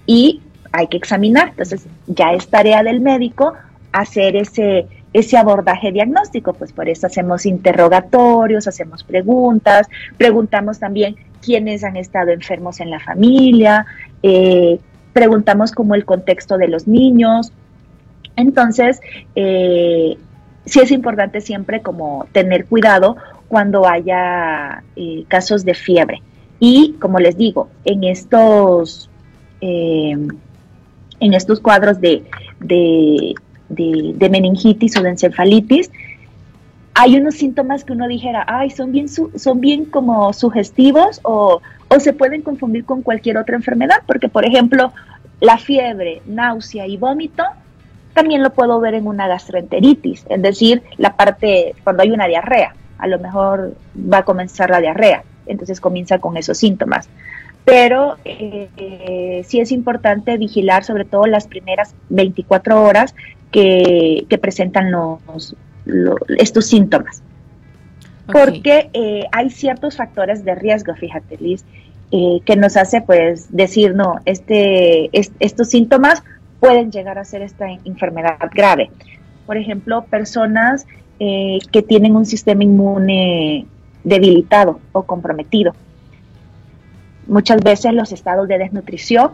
y 0.07 0.41
hay 0.73 0.89
que 0.89 0.97
examinar. 0.97 1.51
Entonces 1.51 1.87
ya 2.07 2.33
es 2.33 2.49
tarea 2.49 2.83
del 2.83 3.01
médico 3.01 3.55
hacer 3.93 4.35
ese, 4.35 4.89
ese 5.13 5.37
abordaje 5.37 5.93
diagnóstico, 5.93 6.53
pues 6.53 6.73
por 6.73 6.89
eso 6.89 7.07
hacemos 7.07 7.47
interrogatorios, 7.47 8.67
hacemos 8.67 9.05
preguntas, 9.05 9.87
preguntamos 10.19 10.81
también 10.81 11.15
quiénes 11.41 11.85
han 11.85 11.97
estado 11.97 12.33
enfermos 12.33 12.81
en 12.81 12.91
la 12.91 12.99
familia, 12.99 13.87
eh, 14.27 14.81
preguntamos 15.13 15.71
como 15.73 15.95
el 15.95 16.07
contexto 16.07 16.57
de 16.57 16.69
los 16.69 16.89
niños. 16.89 17.53
Entonces, 18.37 19.01
eh, 19.35 20.17
sí 20.65 20.81
es 20.81 20.91
importante 20.91 21.43
siempre 21.43 21.83
como 21.83 22.27
tener 22.33 22.65
cuidado 22.65 23.19
cuando 23.49 23.87
haya 23.87 24.83
eh, 24.97 25.25
casos 25.29 25.67
de 25.67 25.75
fiebre. 25.75 26.23
Y 26.59 26.95
como 26.95 27.19
les 27.19 27.37
digo, 27.37 27.69
en 27.85 28.05
estos, 28.05 29.11
en 29.61 30.39
estos 31.21 31.61
cuadros 31.61 32.01
de, 32.01 32.25
de, 32.61 34.29
meningitis 34.31 34.97
o 34.97 35.03
de 35.03 35.11
encefalitis, 35.11 35.91
hay 36.95 37.17
unos 37.17 37.35
síntomas 37.35 37.85
que 37.85 37.93
uno 37.93 38.09
dijera, 38.09 38.45
ay, 38.49 38.71
son 38.71 38.91
bien, 38.93 39.09
son 39.09 39.61
bien 39.61 39.85
como 39.85 40.33
sugestivos 40.33 41.21
o, 41.25 41.61
o 41.95 42.01
se 42.01 42.13
pueden 42.13 42.43
confundir 42.43 42.85
con 42.85 43.03
cualquier 43.03 43.39
otra 43.39 43.57
enfermedad, 43.57 44.03
porque 44.07 44.29
por 44.29 44.45
ejemplo, 44.45 44.93
la 45.41 45.59
fiebre, 45.59 46.23
náusea 46.27 46.87
y 46.87 46.97
vómito 46.97 47.45
también 48.15 48.43
lo 48.43 48.53
puedo 48.53 48.81
ver 48.81 48.95
en 48.95 49.07
una 49.07 49.29
gastroenteritis, 49.29 50.25
es 50.29 50.43
decir, 50.43 50.83
la 50.99 51.17
parte 51.17 51.75
cuando 51.83 52.03
hay 52.03 52.11
una 52.11 52.27
diarrea, 52.27 52.75
a 52.99 53.07
lo 53.07 53.19
mejor 53.19 53.75
va 53.97 54.19
a 54.19 54.25
comenzar 54.25 54.71
la 54.71 54.81
diarrea, 54.81 55.25
entonces 55.47 55.81
comienza 55.81 56.19
con 56.19 56.37
esos 56.37 56.59
síntomas. 56.59 57.09
Pero 57.65 58.19
eh, 58.25 59.43
sí 59.47 59.59
es 59.59 59.73
importante 59.73 60.37
vigilar 60.37 60.85
sobre 60.85 61.05
todo 61.07 61.27
las 61.27 61.47
primeras 61.47 61.95
24 62.11 62.83
horas 62.83 63.15
que, 63.51 64.27
que 64.29 64.39
presentan 64.39 64.93
los, 64.93 65.57
estos 66.37 66.67
síntomas. 66.67 67.23
Porque 68.31 68.91
eh, 68.93 69.25
hay 69.33 69.51
ciertos 69.51 69.97
factores 69.97 70.45
de 70.45 70.55
riesgo, 70.55 70.95
fíjate 70.95 71.37
Liz, 71.39 71.65
eh, 72.17 72.43
que 72.45 72.55
nos 72.55 72.77
hace 72.77 73.01
pues 73.01 73.49
decir, 73.51 73.93
no, 73.93 74.21
este, 74.25 75.11
estos 75.13 75.69
síntomas 75.69 76.23
pueden 76.61 76.93
llegar 76.93 77.19
a 77.19 77.25
ser 77.25 77.43
esta 77.43 77.69
enfermedad 77.85 78.39
grave. 78.55 78.93
Por 79.47 79.57
ejemplo, 79.57 80.05
personas 80.05 80.87
eh, 81.19 81.59
que 81.73 81.83
tienen 81.83 82.15
un 82.15 82.25
sistema 82.25 82.63
inmune 82.63 83.67
debilitado 84.05 84.79
o 84.93 85.03
comprometido. 85.03 85.75
Muchas 87.27 87.61
veces 87.65 87.93
los 87.95 88.13
estados 88.13 88.47
de 88.47 88.59
desnutrición 88.59 89.33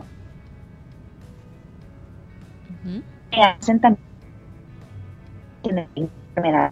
hacen 3.31 3.79
también 3.79 4.03
enfermedad 5.95 6.71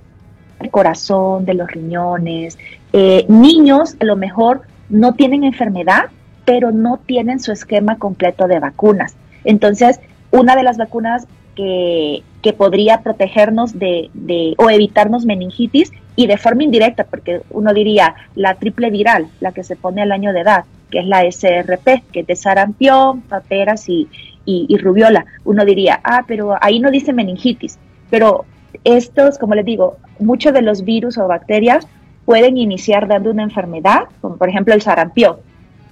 del 0.59 0.71
corazón, 0.71 1.45
de 1.45 1.53
los 1.53 1.69
riñones. 1.69 2.57
Eh, 2.93 3.27
niños 3.29 3.95
a 3.99 4.05
lo 4.05 4.15
mejor 4.15 4.63
no 4.89 5.13
tienen 5.13 5.43
enfermedad, 5.43 6.05
pero 6.45 6.71
no 6.71 6.97
tienen 7.05 7.39
su 7.39 7.51
esquema 7.51 7.97
completo 7.97 8.47
de 8.47 8.59
vacunas. 8.59 9.15
Entonces, 9.43 9.99
una 10.31 10.55
de 10.55 10.63
las 10.63 10.77
vacunas 10.77 11.27
que, 11.55 12.23
podría 12.57 13.01
protegernos 13.01 13.77
de, 13.77 14.09
de, 14.13 14.55
o 14.57 14.69
evitarnos 14.69 15.25
meningitis 15.25 15.91
y 16.15 16.25
de 16.25 16.37
forma 16.37 16.63
indirecta, 16.63 17.03
porque 17.03 17.41
uno 17.51 17.73
diría 17.73 18.15
la 18.35 18.55
triple 18.55 18.89
viral, 18.89 19.27
la 19.39 19.51
que 19.51 19.63
se 19.63 19.75
pone 19.75 20.01
al 20.01 20.11
año 20.11 20.33
de 20.33 20.41
edad, 20.41 20.65
que 20.89 20.99
es 20.99 21.05
la 21.05 21.21
SRP, 21.29 22.03
que 22.11 22.21
es 22.21 22.27
de 22.27 22.35
sarampión, 22.35 23.21
paperas 23.21 23.87
y, 23.87 24.07
y, 24.45 24.77
rubiola. 24.77 25.25
Uno 25.45 25.63
diría, 25.65 25.99
ah, 26.03 26.23
pero 26.27 26.55
ahí 26.61 26.79
no 26.79 26.89
dice 26.89 27.13
meningitis. 27.13 27.77
Pero 28.09 28.45
estos, 28.83 29.37
como 29.37 29.53
les 29.53 29.65
digo, 29.65 29.97
muchos 30.19 30.53
de 30.53 30.61
los 30.61 30.83
virus 30.83 31.17
o 31.17 31.27
bacterias 31.27 31.87
pueden 32.29 32.57
iniciar 32.57 33.07
dando 33.07 33.31
una 33.31 33.41
enfermedad, 33.41 34.01
como 34.21 34.37
por 34.37 34.49
ejemplo 34.49 34.75
el 34.75 34.83
sarampión, 34.83 35.37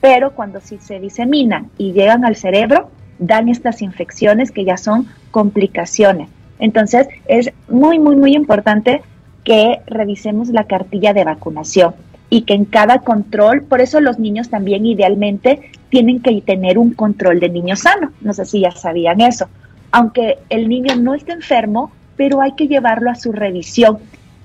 pero 0.02 0.34
cuando 0.34 0.62
si 0.62 0.78
se 0.78 1.00
diseminan 1.00 1.72
y 1.80 1.94
llegan 1.94 2.24
al 2.26 2.36
cerebro, 2.36 2.92
dan 3.18 3.50
estas 3.50 3.82
infecciones 3.82 4.52
que 4.52 4.64
ya 4.64 4.78
son 4.78 5.08
complicaciones. 5.32 6.30
Entonces, 6.60 7.08
es 7.26 7.52
muy, 7.68 7.98
muy, 7.98 8.16
muy 8.16 8.36
importante 8.36 9.02
que 9.44 9.80
revisemos 9.88 10.50
la 10.50 10.66
cartilla 10.66 11.12
de 11.12 11.24
vacunación 11.24 11.96
y 12.30 12.44
que 12.44 12.54
en 12.54 12.66
cada 12.66 13.00
control, 13.00 13.64
por 13.64 13.82
eso 13.82 14.00
los 14.00 14.20
niños 14.20 14.52
también 14.52 14.86
idealmente 14.86 15.72
tienen 15.90 16.22
que 16.22 16.40
tener 16.42 16.78
un 16.78 16.94
control 16.94 17.40
de 17.40 17.50
niño 17.50 17.76
sano. 17.76 18.12
No 18.22 18.32
sé 18.34 18.46
si 18.46 18.60
ya 18.60 18.70
sabían 18.70 19.22
eso. 19.22 19.50
Aunque 19.90 20.38
el 20.52 20.70
niño 20.70 20.98
no 20.98 21.16
esté 21.16 21.32
enfermo, 21.32 21.92
pero 22.16 22.42
hay 22.42 22.52
que 22.52 22.68
llevarlo 22.68 23.10
a 23.10 23.16
su 23.16 23.32
revisión. 23.32 23.98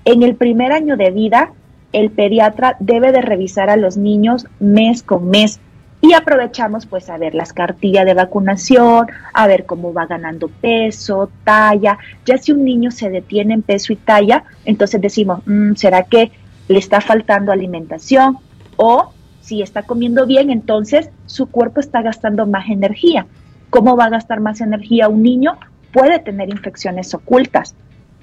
En 0.07 0.23
el 0.23 0.37
primer 0.37 0.73
año 0.73 0.97
de 0.97 1.11
vida, 1.11 1.53
el 1.93 2.11
pediatra 2.11 2.77
debe 2.81 3.13
de 3.13 3.23
revisar 3.23 3.71
a 3.71 3.77
los 3.77 3.97
niños 3.97 4.47
mes 4.59 5.03
con 5.03 5.29
mes 5.29 5.61
y 6.03 6.15
aprovechamos 6.15 6.85
pues 6.87 7.09
a 7.09 7.17
ver 7.17 7.33
las 7.33 7.53
cartillas 7.53 8.05
de 8.05 8.15
vacunación, 8.15 9.07
a 9.33 9.47
ver 9.47 9.67
cómo 9.67 9.93
va 9.95 10.07
ganando 10.07 10.49
peso, 10.49 11.31
talla. 11.45 11.97
Ya 12.27 12.39
si 12.39 12.51
un 12.51 12.65
niño 12.65 12.91
se 12.91 13.09
detiene 13.09 13.55
en 13.55 13.63
peso 13.63 13.93
y 13.93 13.97
talla, 13.97 14.43
entonces 14.65 15.01
decimos, 15.01 15.43
mm, 15.47 15.75
¿será 15.75 16.03
que 16.03 16.33
le 16.67 16.79
está 16.81 17.01
faltando 17.01 17.53
alimentación? 17.53 18.39
O 18.77 19.13
si 19.43 19.63
está 19.63 19.85
comiendo 19.85 20.27
bien, 20.27 20.51
entonces 20.51 21.09
su 21.27 21.47
cuerpo 21.47 21.79
está 21.79 22.03
gastando 22.03 22.47
más 22.47 22.69
energía. 22.69 23.27
¿Cómo 23.71 23.97
va 23.97 24.07
a 24.07 24.11
gastar 24.11 24.41
más 24.41 24.61
energía 24.61 25.09
un 25.09 25.23
niño? 25.23 25.57
Puede 25.93 26.19
tener 26.19 26.49
infecciones 26.51 27.15
ocultas. 27.15 27.77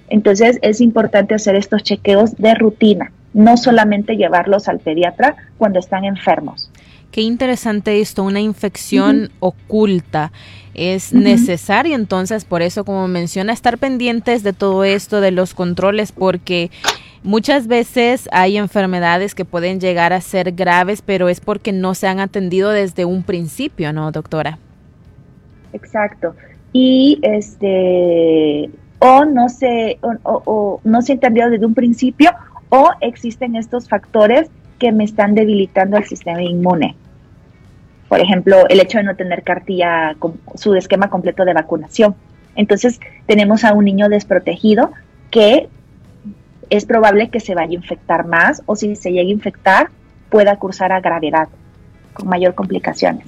Entonces 0.09 0.59
es 0.61 0.81
importante 0.81 1.33
hacer 1.33 1.55
estos 1.55 1.83
chequeos 1.83 2.35
de 2.35 2.55
rutina, 2.55 3.13
no 3.33 3.57
solamente 3.57 4.15
llevarlos 4.15 4.67
al 4.67 4.79
pediatra 4.79 5.35
cuando 5.57 5.79
están 5.79 6.05
enfermos. 6.05 6.71
Qué 7.11 7.21
interesante 7.21 7.99
esto, 8.01 8.23
una 8.23 8.39
infección 8.39 9.31
oculta. 9.39 10.31
Es 10.75 11.11
necesario 11.11 11.95
entonces, 11.95 12.45
por 12.45 12.61
eso, 12.61 12.85
como 12.85 13.07
menciona, 13.07 13.51
estar 13.51 13.77
pendientes 13.77 14.43
de 14.43 14.53
todo 14.53 14.83
esto, 14.83 15.19
de 15.19 15.31
los 15.31 15.53
controles, 15.53 16.11
porque 16.11 16.69
muchas 17.23 17.67
veces 17.67 18.29
hay 18.31 18.57
enfermedades 18.57 19.33
que 19.35 19.43
pueden 19.43 19.79
llegar 19.79 20.13
a 20.13 20.21
ser 20.21 20.51
graves, 20.51 21.01
pero 21.01 21.27
es 21.27 21.41
porque 21.41 21.71
no 21.71 21.95
se 21.95 22.07
han 22.07 22.19
atendido 22.19 22.69
desde 22.69 23.05
un 23.05 23.23
principio, 23.23 23.91
¿no, 23.91 24.11
doctora? 24.11 24.59
Exacto. 25.73 26.35
Y 26.71 27.19
este, 27.23 28.69
o 28.99 29.25
no 29.25 29.49
se, 29.49 29.97
o, 30.23 30.81
no 30.83 31.01
se 31.01 31.13
ha 31.13 31.15
entendido 31.15 31.49
desde 31.49 31.65
un 31.65 31.73
principio, 31.73 32.31
o 32.69 32.91
existen 33.01 33.55
estos 33.55 33.89
factores 33.89 34.49
que 34.77 34.91
me 34.91 35.03
están 35.03 35.35
debilitando 35.35 35.97
el 35.97 36.05
sistema 36.05 36.41
inmune. 36.41 36.95
Por 38.07 38.19
ejemplo, 38.19 38.67
el 38.69 38.79
hecho 38.79 38.97
de 38.97 39.03
no 39.03 39.15
tener 39.15 39.43
cartilla 39.43 40.15
con 40.17 40.39
su 40.55 40.73
esquema 40.73 41.09
completo 41.09 41.45
de 41.45 41.53
vacunación. 41.53 42.15
Entonces, 42.55 42.99
tenemos 43.27 43.63
a 43.63 43.73
un 43.73 43.85
niño 43.85 44.09
desprotegido 44.09 44.91
que 45.29 45.69
es 46.69 46.85
probable 46.85 47.29
que 47.29 47.39
se 47.39 47.55
vaya 47.55 47.71
a 47.71 47.81
infectar 47.81 48.25
más 48.25 48.63
o 48.65 48.75
si 48.75 48.95
se 48.95 49.11
llega 49.11 49.29
a 49.29 49.33
infectar 49.33 49.89
pueda 50.29 50.55
cursar 50.57 50.91
a 50.91 51.01
gravedad 51.01 51.49
con 52.13 52.27
mayor 52.27 52.53
complicaciones. 52.53 53.25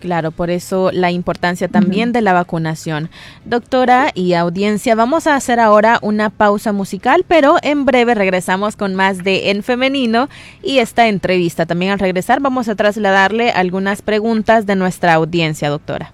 Claro, 0.00 0.30
por 0.30 0.50
eso 0.50 0.90
la 0.92 1.10
importancia 1.10 1.68
también 1.68 2.12
de 2.12 2.22
la 2.22 2.32
vacunación. 2.32 3.10
Doctora 3.44 4.10
y 4.14 4.32
audiencia, 4.32 4.94
vamos 4.94 5.26
a 5.26 5.36
hacer 5.36 5.60
ahora 5.60 5.98
una 6.00 6.30
pausa 6.30 6.72
musical, 6.72 7.24
pero 7.28 7.56
en 7.62 7.84
breve 7.84 8.14
regresamos 8.14 8.76
con 8.76 8.94
más 8.94 9.22
de 9.22 9.50
En 9.50 9.62
Femenino 9.62 10.28
y 10.62 10.78
esta 10.78 11.06
entrevista. 11.08 11.66
También 11.66 11.92
al 11.92 11.98
regresar 11.98 12.40
vamos 12.40 12.68
a 12.68 12.74
trasladarle 12.74 13.50
algunas 13.50 14.00
preguntas 14.00 14.64
de 14.64 14.74
nuestra 14.74 15.12
audiencia, 15.14 15.68
doctora. 15.68 16.12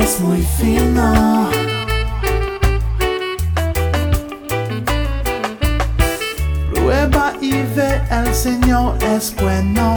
Es 0.00 0.20
muy 0.20 0.42
fino. 0.42 1.48
Prueba 6.74 7.32
y 7.40 7.52
ve 7.74 8.00
el 8.10 8.34
Señor 8.34 8.96
es 9.02 9.34
bueno. 9.36 9.96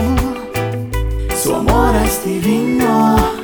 Su 1.42 1.54
amor 1.54 1.94
es 2.04 2.24
divino. 2.24 3.39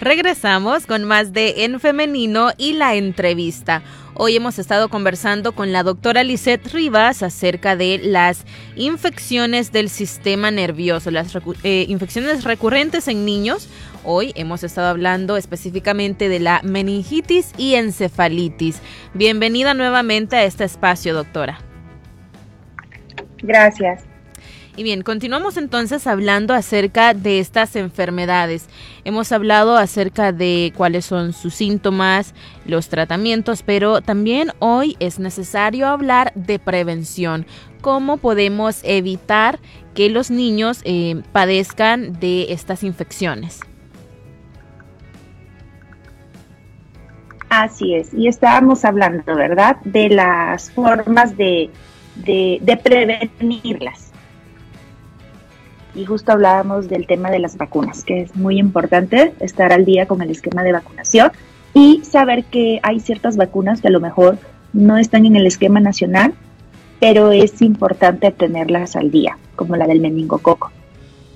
Regresamos 0.00 0.86
con 0.86 1.04
más 1.04 1.32
de 1.32 1.64
En 1.64 1.78
Femenino 1.78 2.50
y 2.56 2.72
la 2.72 2.94
entrevista. 2.94 3.82
Hoy 4.14 4.36
hemos 4.36 4.58
estado 4.58 4.88
conversando 4.88 5.52
con 5.52 5.72
la 5.72 5.82
doctora 5.82 6.24
Lisette 6.24 6.66
Rivas 6.72 7.22
acerca 7.22 7.76
de 7.76 7.98
las 8.02 8.44
infecciones 8.76 9.72
del 9.72 9.88
sistema 9.88 10.50
nervioso, 10.50 11.10
las 11.10 11.34
eh, 11.62 11.86
infecciones 11.88 12.44
recurrentes 12.44 13.06
en 13.08 13.24
niños. 13.24 13.68
Hoy 14.04 14.32
hemos 14.34 14.64
estado 14.64 14.88
hablando 14.88 15.36
específicamente 15.36 16.28
de 16.28 16.40
la 16.40 16.60
meningitis 16.64 17.52
y 17.56 17.74
encefalitis. 17.74 18.80
Bienvenida 19.14 19.74
nuevamente 19.74 20.36
a 20.36 20.44
este 20.44 20.64
espacio, 20.64 21.14
doctora. 21.14 21.60
Gracias. 23.42 24.09
Y 24.80 24.82
bien, 24.82 25.02
continuamos 25.02 25.58
entonces 25.58 26.06
hablando 26.06 26.54
acerca 26.54 27.12
de 27.12 27.38
estas 27.38 27.76
enfermedades. 27.76 28.66
Hemos 29.04 29.30
hablado 29.30 29.76
acerca 29.76 30.32
de 30.32 30.72
cuáles 30.74 31.04
son 31.04 31.34
sus 31.34 31.52
síntomas, 31.52 32.34
los 32.64 32.88
tratamientos, 32.88 33.62
pero 33.62 34.00
también 34.00 34.52
hoy 34.58 34.96
es 34.98 35.18
necesario 35.18 35.86
hablar 35.86 36.32
de 36.34 36.58
prevención. 36.58 37.44
¿Cómo 37.82 38.16
podemos 38.16 38.80
evitar 38.82 39.58
que 39.92 40.08
los 40.08 40.30
niños 40.30 40.80
eh, 40.84 41.20
padezcan 41.30 42.18
de 42.18 42.46
estas 42.50 42.82
infecciones? 42.82 43.60
Así 47.50 47.96
es. 47.96 48.14
Y 48.14 48.28
estábamos 48.28 48.86
hablando, 48.86 49.34
¿verdad?, 49.34 49.76
de 49.84 50.08
las 50.08 50.70
formas 50.70 51.36
de, 51.36 51.68
de, 52.24 52.60
de 52.62 52.76
prevenirlas. 52.78 54.09
Y 55.94 56.04
justo 56.04 56.32
hablábamos 56.32 56.88
del 56.88 57.06
tema 57.06 57.30
de 57.30 57.40
las 57.40 57.56
vacunas, 57.56 58.04
que 58.04 58.22
es 58.22 58.36
muy 58.36 58.58
importante 58.58 59.32
estar 59.40 59.72
al 59.72 59.84
día 59.84 60.06
con 60.06 60.22
el 60.22 60.30
esquema 60.30 60.62
de 60.62 60.72
vacunación 60.72 61.32
y 61.74 62.00
saber 62.04 62.44
que 62.44 62.80
hay 62.82 63.00
ciertas 63.00 63.36
vacunas 63.36 63.80
que 63.80 63.88
a 63.88 63.90
lo 63.90 64.00
mejor 64.00 64.38
no 64.72 64.96
están 64.98 65.26
en 65.26 65.36
el 65.36 65.46
esquema 65.46 65.80
nacional, 65.80 66.32
pero 67.00 67.32
es 67.32 67.60
importante 67.62 68.30
tenerlas 68.30 68.94
al 68.94 69.10
día, 69.10 69.36
como 69.56 69.74
la 69.76 69.86
del 69.86 70.00
meningococo. 70.00 70.70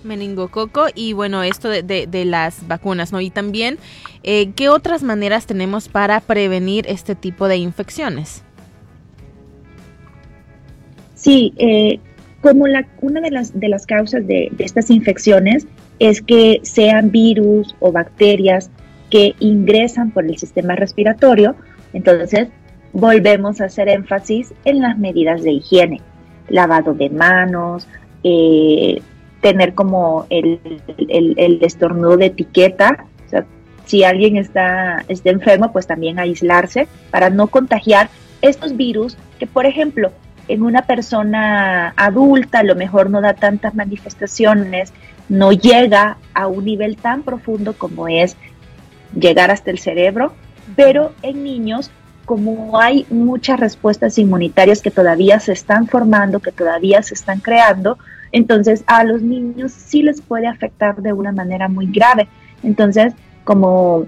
Meningococo 0.05 0.87
y 0.95 1.15
bueno, 1.15 1.43
esto 1.43 1.69
de, 1.69 1.83
de- 1.83 2.07
de 2.07 2.25
las 2.27 2.69
vacunas, 2.69 3.11
¿no? 3.11 3.21
Y 3.21 3.31
también, 3.31 3.79
eh, 4.23 4.53
¿qué 4.55 4.69
otras 4.69 5.03
maneras 5.03 5.47
tenemos 5.47 5.89
para 5.89 6.21
prevenir 6.21 6.85
este 6.89 7.15
tipo 7.15 7.49
de 7.49 7.57
infecciones? 7.57 8.43
Sí, 11.15 11.55
eh, 11.57 12.01
como 12.45 12.67
la, 12.67 12.87
una 13.01 13.23
de 13.23 13.31
las, 13.31 13.59
de 13.59 13.71
las 13.71 13.87
causas 13.87 14.27
de, 14.27 14.53
estas 14.59 14.91
infecciones 14.91 15.67
es 15.99 16.21
que 16.21 16.61
sean 16.63 17.11
virus 17.11 17.75
o 17.81 17.91
bacterias 17.91 18.71
que 19.09 19.35
ingresan 19.41 20.11
por 20.11 20.27
el 20.27 20.37
sistema 20.37 20.77
respiratorio, 20.77 21.57
entonces 21.95 22.49
volvemos 22.93 23.63
a 23.63 23.65
hacer 23.65 23.89
énfasis 23.89 24.53
en 24.67 24.83
las 24.83 24.99
medidas 24.99 25.43
de 25.43 25.53
higiene, 25.53 26.03
lavado 26.51 26.93
de 26.93 27.09
manos, 27.09 27.89
eh, 28.25 29.01
tener 29.41 29.73
como 29.73 30.27
el, 30.29 30.61
estornudo 31.63 32.19
de 32.19 32.27
etiqueta, 32.27 33.07
si 33.87 34.05
alguien 34.05 34.37
está, 34.37 35.03
está 35.09 35.31
enfermo, 35.31 35.73
pues 35.73 35.87
también 35.87 36.19
aislarse 36.19 36.89
para 37.11 37.31
no 37.31 37.47
contagiar 37.47 38.11
estos 38.43 38.77
virus 38.77 39.17
que, 39.39 39.47
por 39.47 39.65
ejemplo, 39.65 40.13
en 40.49 40.63
una 40.63 40.83
persona 40.83 41.95
adulta 41.97 42.61
a 42.61 42.65
lo 42.65 42.75
mejor 42.75 43.11
no 43.11 43.21
da 43.21 43.35
tantas 43.35 43.75
manifestaciones, 43.75 44.93
no 45.29 45.53
llega 45.53 46.19
a 46.35 46.47
un 46.47 46.65
nivel 46.65 46.97
tan 46.97 47.23
profundo 47.23 47.75
como 47.75 48.09
es 48.09 48.37
llegar 49.19 49.51
hasta 49.51 49.71
el 49.71 49.79
cerebro, 49.79 50.35
pero 50.77 51.13
en 51.23 51.45
niños, 51.45 51.91
como 52.25 52.79
hay 52.81 53.07
muchas 53.11 53.61
respuestas 53.61 54.19
inmunitarias 54.19 54.83
que 54.83 54.91
todavía 54.91 55.41
se 55.41 55.53
están 55.53 55.87
formando, 55.87 56.41
que 56.41 56.53
todavía 56.53 57.03
se 57.03 57.15
están 57.15 57.41
creando, 57.41 57.99
entonces 58.33 58.83
a 58.87 59.05
los 59.05 59.23
niños 59.23 59.73
sí 59.73 60.03
les 60.03 60.21
puede 60.21 60.47
afectar 60.47 60.97
de 60.97 61.13
una 61.13 61.33
manera 61.33 61.69
muy 61.69 61.87
grave. 61.87 62.29
Entonces, 62.63 63.13
como 63.45 64.07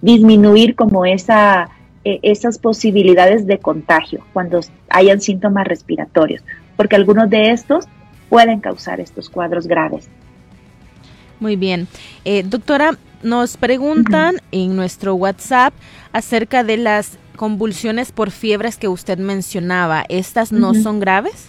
disminuir 0.00 0.74
como 0.74 1.04
esa, 1.04 1.68
eh, 2.08 2.20
esas 2.22 2.56
posibilidades 2.56 3.48
de 3.48 3.58
contagio 3.58 4.24
cuando 4.32 4.60
hayan 4.88 5.20
síntomas 5.20 5.66
respiratorios, 5.66 6.40
porque 6.76 6.94
algunos 6.94 7.28
de 7.28 7.50
estos 7.50 7.86
pueden 8.28 8.60
causar 8.60 9.00
estos 9.00 9.28
cuadros 9.28 9.66
graves. 9.66 10.08
Muy 11.40 11.56
bien. 11.56 11.88
Eh, 12.24 12.44
doctora, 12.44 12.96
nos 13.24 13.56
preguntan 13.56 14.36
en 14.52 14.76
nuestro 14.76 15.16
WhatsApp 15.16 15.74
acerca 16.12 16.62
de 16.62 16.76
las 16.76 17.18
convulsiones 17.34 18.12
por 18.12 18.30
fiebres 18.30 18.76
que 18.76 18.86
usted 18.86 19.18
mencionaba. 19.18 20.04
¿Estas 20.08 20.52
no 20.52 20.74
son 20.74 21.00
graves? 21.00 21.48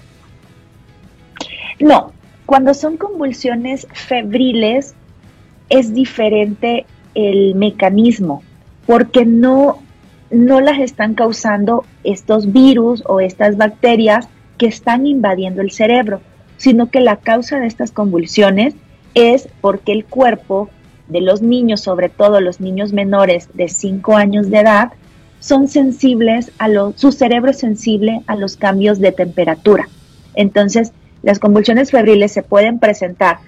No, 1.79 2.13
cuando 2.47 2.73
son 2.73 2.97
convulsiones 2.97 3.87
febriles 3.93 4.95
es 5.69 5.93
diferente 5.93 6.87
el 7.13 7.53
mecanismo 7.53 8.41
porque 8.87 9.23
no, 9.23 9.83
no 10.29 10.61
las 10.61 10.79
están 10.79 11.13
causando 11.13 11.85
estos 12.03 12.51
virus 12.51 13.03
o 13.05 13.19
estas 13.19 13.57
bacterias 13.57 14.27
que 14.57 14.67
están 14.67 15.05
invadiendo 15.05 15.61
el 15.61 15.71
cerebro, 15.71 16.21
sino 16.57 16.89
que 16.89 16.99
la 16.99 17.17
causa 17.17 17.59
de 17.59 17.67
estas 17.67 17.91
convulsiones 17.91 18.75
es 19.13 19.47
porque 19.61 19.91
el 19.91 20.05
cuerpo 20.05 20.69
de 21.07 21.21
los 21.21 21.41
niños, 21.41 21.81
sobre 21.81 22.09
todo 22.09 22.41
los 22.41 22.59
niños 22.59 22.93
menores 22.93 23.49
de 23.53 23.69
5 23.69 24.15
años 24.15 24.49
de 24.49 24.59
edad, 24.59 24.91
son 25.39 25.67
sensibles 25.67 26.51
a 26.57 26.67
lo, 26.67 26.93
su 26.97 27.11
cerebro 27.11 27.51
es 27.51 27.59
sensible 27.59 28.21
a 28.27 28.35
los 28.35 28.57
cambios 28.57 28.99
de 28.99 29.11
temperatura. 29.11 29.87
Entonces, 30.33 30.91
las 31.23 31.39
convulsiones 31.39 31.91
febriles 31.91 32.31
se 32.31 32.43
pueden 32.43 32.79
presentar 32.79 33.39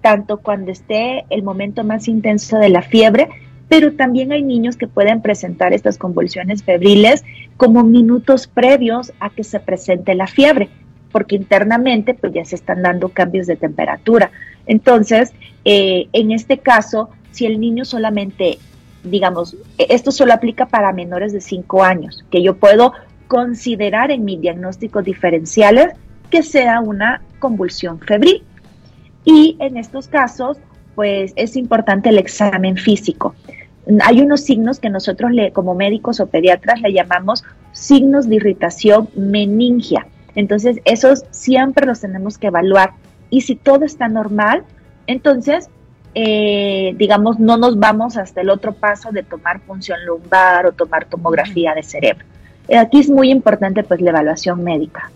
tanto 0.00 0.38
cuando 0.38 0.70
esté 0.70 1.24
el 1.30 1.42
momento 1.42 1.82
más 1.82 2.08
intenso 2.08 2.58
de 2.58 2.68
la 2.68 2.82
fiebre, 2.82 3.28
pero 3.68 3.92
también 3.92 4.32
hay 4.32 4.42
niños 4.42 4.76
que 4.76 4.86
pueden 4.86 5.22
presentar 5.22 5.72
estas 5.72 5.98
convulsiones 5.98 6.62
febriles 6.62 7.24
como 7.56 7.82
minutos 7.82 8.46
previos 8.46 9.12
a 9.20 9.30
que 9.30 9.44
se 9.44 9.60
presente 9.60 10.14
la 10.14 10.26
fiebre, 10.26 10.68
porque 11.10 11.36
internamente 11.36 12.14
pues 12.14 12.32
ya 12.32 12.44
se 12.44 12.54
están 12.54 12.82
dando 12.82 13.08
cambios 13.08 13.46
de 13.46 13.56
temperatura. 13.56 14.30
Entonces, 14.66 15.32
eh, 15.64 16.08
en 16.12 16.30
este 16.30 16.58
caso, 16.58 17.10
si 17.32 17.46
el 17.46 17.60
niño 17.60 17.84
solamente, 17.84 18.58
digamos, 19.02 19.56
esto 19.78 20.12
solo 20.12 20.32
aplica 20.32 20.66
para 20.66 20.92
menores 20.92 21.32
de 21.32 21.40
5 21.40 21.82
años, 21.82 22.24
que 22.30 22.42
yo 22.42 22.56
puedo 22.56 22.92
considerar 23.26 24.10
en 24.10 24.24
mis 24.24 24.40
diagnósticos 24.40 25.04
diferenciales 25.04 25.88
que 26.30 26.42
sea 26.42 26.80
una 26.80 27.22
convulsión 27.38 27.98
febril. 28.00 28.42
Y 29.24 29.56
en 29.58 29.76
estos 29.76 30.06
casos, 30.08 30.58
pues 30.96 31.32
es 31.36 31.54
importante 31.54 32.08
el 32.08 32.18
examen 32.18 32.76
físico. 32.76 33.36
Hay 34.04 34.20
unos 34.20 34.40
signos 34.40 34.80
que 34.80 34.90
nosotros 34.90 35.30
le, 35.30 35.52
como 35.52 35.76
médicos 35.76 36.18
o 36.18 36.26
pediatras 36.26 36.80
le 36.80 36.92
llamamos 36.92 37.44
signos 37.70 38.28
de 38.28 38.36
irritación 38.36 39.08
meningia. 39.14 40.08
Entonces, 40.34 40.78
esos 40.84 41.24
siempre 41.30 41.86
los 41.86 42.00
tenemos 42.00 42.38
que 42.38 42.48
evaluar. 42.48 42.94
Y 43.30 43.42
si 43.42 43.54
todo 43.54 43.84
está 43.84 44.08
normal, 44.08 44.64
entonces, 45.06 45.68
eh, 46.14 46.94
digamos, 46.96 47.38
no 47.38 47.58
nos 47.58 47.78
vamos 47.78 48.16
hasta 48.16 48.40
el 48.40 48.50
otro 48.50 48.72
paso 48.72 49.12
de 49.12 49.22
tomar 49.22 49.60
función 49.60 50.04
lumbar 50.04 50.66
o 50.66 50.72
tomar 50.72 51.04
tomografía 51.04 51.74
de 51.74 51.82
cerebro. 51.82 52.24
Eh, 52.68 52.78
aquí 52.78 53.00
es 53.00 53.10
muy 53.10 53.30
importante 53.30 53.84
pues 53.84 54.00
la 54.00 54.10
evaluación 54.10 54.64
médica. 54.64 55.10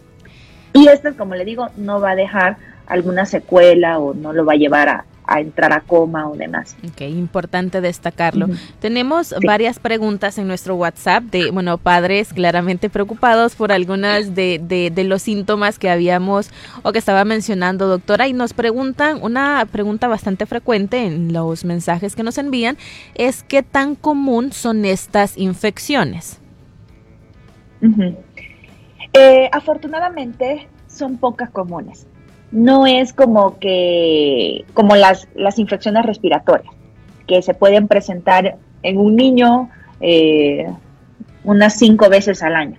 Y 0.72 0.88
esto, 0.88 1.16
como 1.16 1.34
le 1.34 1.44
digo, 1.44 1.68
no 1.76 2.00
va 2.00 2.12
a 2.12 2.16
dejar 2.16 2.58
alguna 2.86 3.24
secuela 3.24 3.98
o 3.98 4.14
no 4.14 4.32
lo 4.32 4.44
va 4.44 4.52
a 4.52 4.56
llevar 4.56 4.88
a, 4.88 5.04
entrar 5.38 5.72
a 5.72 5.80
coma 5.80 6.28
o 6.28 6.34
demás. 6.34 6.76
Ok, 6.88 7.02
importante 7.02 7.80
destacarlo. 7.80 8.48
Tenemos 8.80 9.32
varias 9.46 9.78
preguntas 9.78 10.38
en 10.38 10.48
nuestro 10.48 10.74
WhatsApp 10.74 11.22
de, 11.24 11.52
bueno, 11.52 11.78
padres 11.78 12.32
claramente 12.32 12.90
preocupados 12.90 13.54
por 13.54 13.70
algunas 13.70 14.34
de, 14.34 14.60
de, 14.62 14.90
de, 14.90 15.04
los 15.04 15.22
síntomas 15.22 15.78
que 15.78 15.88
habíamos 15.88 16.50
o 16.82 16.90
que 16.90 16.98
estaba 16.98 17.24
mencionando, 17.24 17.86
doctora, 17.86 18.26
y 18.26 18.32
nos 18.32 18.54
preguntan, 18.54 19.20
una 19.22 19.66
pregunta 19.70 20.08
bastante 20.08 20.46
frecuente 20.46 21.04
en 21.04 21.32
los 21.32 21.64
mensajes 21.64 22.16
que 22.16 22.24
nos 22.24 22.38
envían, 22.38 22.76
es 23.14 23.44
qué 23.44 23.62
tan 23.62 23.94
común 23.94 24.52
son 24.52 24.84
estas 24.84 25.38
infecciones. 25.38 26.40
Eh, 29.12 29.48
afortunadamente 29.52 30.68
son 30.88 31.18
pocas 31.18 31.50
comunes. 31.50 32.06
No 32.52 32.86
es 32.86 33.12
como 33.12 33.58
que 33.58 34.64
como 34.74 34.96
las, 34.96 35.28
las 35.34 35.58
infecciones 35.58 36.04
respiratorias 36.04 36.74
que 37.26 37.42
se 37.42 37.54
pueden 37.54 37.86
presentar 37.86 38.56
en 38.82 38.98
un 38.98 39.14
niño 39.14 39.70
eh, 40.00 40.66
unas 41.44 41.78
cinco 41.78 42.08
veces 42.08 42.42
al 42.42 42.56
año. 42.56 42.76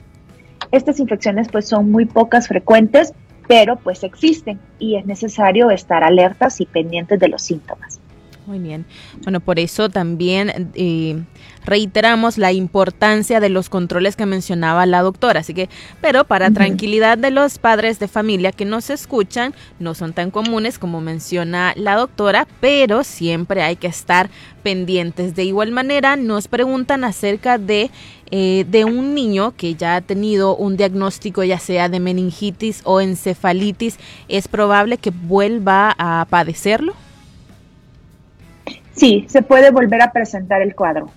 Estas 0.71 0.99
infecciones 0.99 1.47
pues 1.49 1.67
son 1.67 1.91
muy 1.91 2.05
pocas 2.05 2.47
frecuentes, 2.47 3.13
pero 3.47 3.77
pues 3.77 4.03
existen 4.03 4.59
y 4.79 4.95
es 4.95 5.05
necesario 5.05 5.71
estar 5.71 6.03
alertas 6.03 6.61
y 6.61 6.65
pendientes 6.65 7.19
de 7.19 7.27
los 7.27 7.41
síntomas. 7.41 7.99
Muy 8.45 8.59
bien. 8.59 8.85
Bueno, 9.23 9.39
por 9.39 9.59
eso 9.59 9.89
también 9.89 10.71
eh, 10.75 11.21
reiteramos 11.65 12.37
la 12.37 12.51
importancia 12.51 13.39
de 13.39 13.49
los 13.49 13.69
controles 13.69 14.15
que 14.15 14.25
mencionaba 14.25 14.85
la 14.85 15.01
doctora. 15.01 15.41
Así 15.41 15.53
que, 15.53 15.69
pero 16.01 16.25
para 16.25 16.51
tranquilidad 16.51 17.17
de 17.17 17.31
los 17.31 17.57
padres 17.57 17.99
de 17.99 18.07
familia 18.07 18.51
que 18.51 18.65
nos 18.65 18.89
escuchan, 18.89 19.53
no 19.79 19.93
son 19.93 20.13
tan 20.13 20.31
comunes 20.31 20.79
como 20.79 21.01
menciona 21.01 21.73
la 21.75 21.95
doctora, 21.95 22.47
pero 22.59 23.03
siempre 23.03 23.61
hay 23.61 23.75
que 23.75 23.87
estar 23.87 24.29
pendientes. 24.63 25.35
De 25.35 25.43
igual 25.43 25.71
manera, 25.71 26.15
nos 26.15 26.47
preguntan 26.47 27.03
acerca 27.03 27.57
de, 27.57 27.89
eh, 28.31 28.65
de 28.69 28.85
un 28.85 29.13
niño 29.13 29.53
que 29.55 29.75
ya 29.75 29.95
ha 29.95 30.01
tenido 30.01 30.55
un 30.55 30.77
diagnóstico 30.77 31.43
ya 31.43 31.59
sea 31.59 31.89
de 31.89 31.99
meningitis 31.99 32.81
o 32.83 33.01
encefalitis. 33.01 33.97
¿Es 34.27 34.47
probable 34.47 34.97
que 34.97 35.11
vuelva 35.11 35.95
a 35.97 36.25
padecerlo? 36.29 36.93
Sí, 38.93 39.25
se 39.29 39.41
puede 39.41 39.71
volver 39.71 40.01
a 40.01 40.11
presentar 40.11 40.61
el 40.61 40.75
cuadro. 40.75 41.09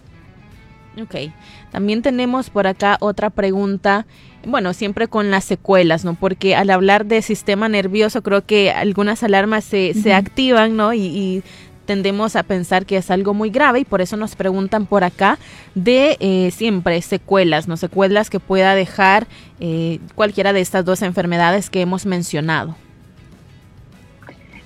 Ok, 1.00 1.32
también 1.72 2.02
tenemos 2.02 2.50
por 2.50 2.68
acá 2.68 2.98
otra 3.00 3.30
pregunta, 3.30 4.06
bueno, 4.46 4.72
siempre 4.74 5.08
con 5.08 5.30
las 5.30 5.42
secuelas, 5.44 6.04
¿no? 6.04 6.14
Porque 6.14 6.54
al 6.54 6.70
hablar 6.70 7.06
de 7.06 7.20
sistema 7.20 7.68
nervioso 7.68 8.22
creo 8.22 8.46
que 8.46 8.70
algunas 8.70 9.24
alarmas 9.24 9.64
se, 9.64 9.92
se 9.94 10.14
activan, 10.14 10.76
¿no? 10.76 10.94
Y, 10.94 11.42
tendemos 11.84 12.34
a 12.34 12.44
pensar 12.44 12.86
que 12.86 12.96
es 12.96 13.10
algo 13.10 13.34
muy 13.34 13.50
grave 13.50 13.80
y 13.80 13.84
por 13.84 14.00
eso 14.00 14.16
nos 14.16 14.36
preguntan 14.36 14.86
por 14.86 15.04
acá 15.04 15.38
de 15.74 16.16
eh, 16.20 16.50
siempre 16.50 17.02
secuelas, 17.02 17.68
¿no? 17.68 17.76
Secuelas 17.76 18.30
que 18.30 18.40
pueda 18.40 18.74
dejar 18.74 19.26
eh, 19.60 19.98
cualquiera 20.14 20.54
de 20.54 20.60
estas 20.60 20.86
dos 20.86 21.02
enfermedades 21.02 21.68
que 21.68 21.82
hemos 21.82 22.06
mencionado. 22.06 22.74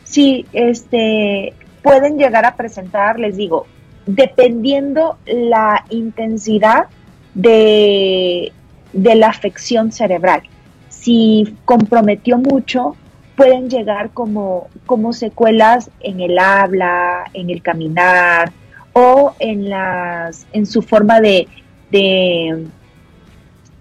Sí, 0.05 0.47
este, 0.53 1.55
pueden 1.83 2.19
llegar 2.19 2.47
a 2.47 2.55
presentar, 2.55 3.19
les 3.19 3.37
digo, 3.37 3.67
dependiendo 4.09 5.19
la 5.27 5.85
intensidad 5.91 6.87
de, 7.35 8.53
la 8.95 9.29
afección 9.29 9.93
cerebral. 9.93 10.43
Si 10.89 11.55
comprometió 11.67 12.39
mucho, 12.39 12.97
pueden 13.37 13.69
llegar 13.69 14.11
como, 14.11 14.69
como 14.87 15.13
secuelas 15.13 15.91
en 16.01 16.21
el 16.21 16.39
habla, 16.39 17.25
en 17.35 17.51
el 17.51 17.63
caminar 17.63 18.51
o 18.95 19.35
en, 19.39 19.69
las, 19.69 20.47
en 20.55 20.65
su 20.65 20.81
forma 20.81 21.21
de, 21.21 21.47
de, 21.91 22.67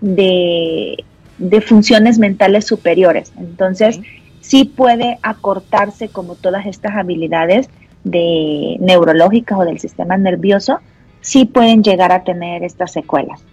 de, 0.01 1.61
funciones 1.61 2.19
mentales 2.19 2.67
superiores. 2.67 3.31
Entonces, 3.37 4.01
sí 4.41 4.65
puede 4.65 5.19
acortarse 5.21 6.09
como 6.09 6.35
todas 6.35 6.65
estas 6.65 6.97
habilidades 6.97 7.69
de 8.09 8.77
neurológicas 8.79 9.59
o 9.59 9.63
del 9.63 9.79
sistema 9.79 10.17
nervioso, 10.17 10.79
sí 11.21 11.45
pueden 11.45 11.83
llegar 11.83 12.11
a 12.11 12.23
tener 12.23 12.63
estas 12.63 12.91
secuelas. 12.91 13.43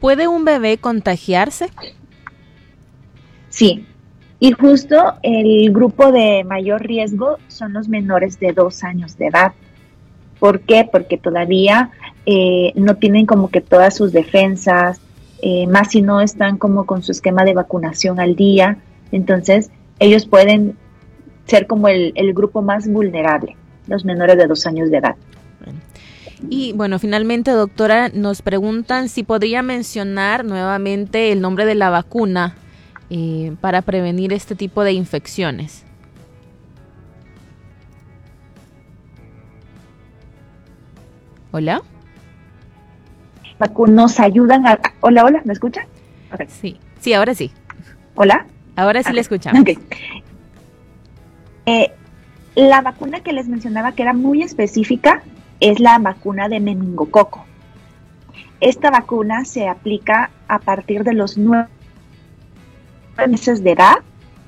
¿Puede 0.00 0.26
un 0.26 0.44
bebé 0.44 0.78
contagiarse? 0.78 1.70
Sí, 3.48 3.86
y 4.40 4.50
justo 4.50 5.14
el 5.22 5.72
grupo 5.72 6.10
de 6.10 6.42
mayor 6.42 6.82
riesgo 6.82 7.38
son 7.46 7.72
los 7.72 7.88
menores 7.88 8.40
de 8.40 8.52
dos 8.52 8.82
años 8.82 9.16
de 9.16 9.26
edad. 9.26 9.52
¿Por 10.40 10.62
qué? 10.62 10.88
Porque 10.90 11.16
todavía 11.18 11.90
eh, 12.26 12.72
no 12.74 12.96
tienen 12.96 13.26
como 13.26 13.50
que 13.50 13.60
todas 13.60 13.94
sus 13.94 14.10
defensas, 14.10 15.00
eh, 15.42 15.68
más 15.68 15.90
si 15.92 16.02
no 16.02 16.20
están 16.20 16.58
como 16.58 16.86
con 16.86 17.04
su 17.04 17.12
esquema 17.12 17.44
de 17.44 17.54
vacunación 17.54 18.18
al 18.18 18.34
día. 18.34 18.78
Entonces, 19.12 19.70
ellos 20.00 20.26
pueden 20.26 20.76
ser 21.46 21.66
como 21.66 21.88
el, 21.88 22.12
grupo 22.34 22.62
más 22.62 22.88
vulnerable, 22.88 23.56
los 23.86 24.04
menores 24.04 24.36
de 24.36 24.46
dos 24.46 24.66
años 24.66 24.90
de 24.90 24.98
edad. 24.98 25.16
Y 26.48 26.72
bueno, 26.72 26.98
finalmente, 26.98 27.52
doctora, 27.52 28.08
nos 28.08 28.42
preguntan 28.42 29.08
si 29.08 29.22
podría 29.22 29.62
mencionar 29.62 30.44
nuevamente 30.44 31.30
el 31.30 31.40
nombre 31.40 31.66
de 31.66 31.76
la 31.76 31.90
vacuna 31.90 32.56
eh, 33.10 33.54
para 33.60 33.82
prevenir 33.82 34.32
este 34.32 34.54
tipo 34.56 34.82
de 34.82 34.92
infecciones. 34.92 35.84
Hola. 41.52 41.82
nos 43.88 44.18
ayudan 44.18 44.66
a... 44.66 44.80
Hola, 45.00 45.24
hola, 45.24 45.42
¿me 45.44 45.52
escuchan? 45.52 45.84
Okay. 46.32 46.46
Sí, 46.48 46.80
sí, 46.98 47.12
ahora 47.12 47.34
sí. 47.34 47.52
Hola. 48.14 48.46
Ahora 48.74 49.02
sí 49.02 49.08
okay. 49.08 49.14
le 49.14 49.20
escuchamos. 49.20 49.60
Okay. 49.60 49.78
Eh, 51.66 51.92
la 52.54 52.80
vacuna 52.80 53.20
que 53.20 53.32
les 53.32 53.48
mencionaba 53.48 53.92
que 53.92 54.02
era 54.02 54.12
muy 54.12 54.42
específica 54.42 55.22
es 55.60 55.80
la 55.80 55.98
vacuna 55.98 56.48
de 56.48 56.60
meningococo. 56.60 57.44
Esta 58.60 58.90
vacuna 58.90 59.44
se 59.44 59.68
aplica 59.68 60.30
a 60.48 60.58
partir 60.58 61.02
de 61.04 61.14
los 61.14 61.38
nueve 61.38 61.68
meses 63.28 63.62
de 63.64 63.72
edad, 63.72 63.96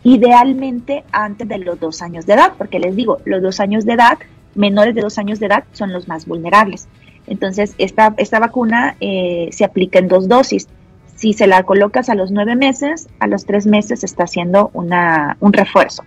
idealmente 0.03 1.05
antes 1.12 1.48
de 1.48 1.59
los 1.59 1.81
dos 1.81 2.03
años 2.03 2.27
de 2.27 2.35
edad, 2.35 2.53
porque 2.59 2.79
les 2.79 2.94
digo, 2.94 3.18
los 3.24 3.42
dos 3.42 3.59
años 3.61 3.85
de 3.85 3.94
edad, 3.94 4.18
menores 4.55 4.94
de 4.94 5.00
dos 5.00 5.18
años 5.18 5.40
de 5.40 5.46
edad, 5.46 5.64
son 5.72 5.92
los 5.92 6.09
más 6.09 6.27
vulnerables. 6.27 6.88
Entonces, 7.27 7.74
esta, 7.79 8.14
esta 8.18 8.38
vacuna 8.38 8.96
eh, 9.00 9.48
se 9.50 9.64
aplica 9.64 9.98
en 9.98 10.09
dos 10.09 10.29
dosis. 10.29 10.68
Si 11.16 11.33
se 11.33 11.46
la 11.46 11.62
colocas 11.62 12.09
a 12.09 12.14
los 12.14 12.31
nueve 12.31 12.55
meses, 12.55 13.09
a 13.18 13.27
los 13.27 13.46
tres 13.46 13.66
meses 13.66 14.05
está 14.05 14.24
haciendo 14.24 14.70
una, 14.74 15.37
un 15.40 15.53
refuerzo. 15.53 16.05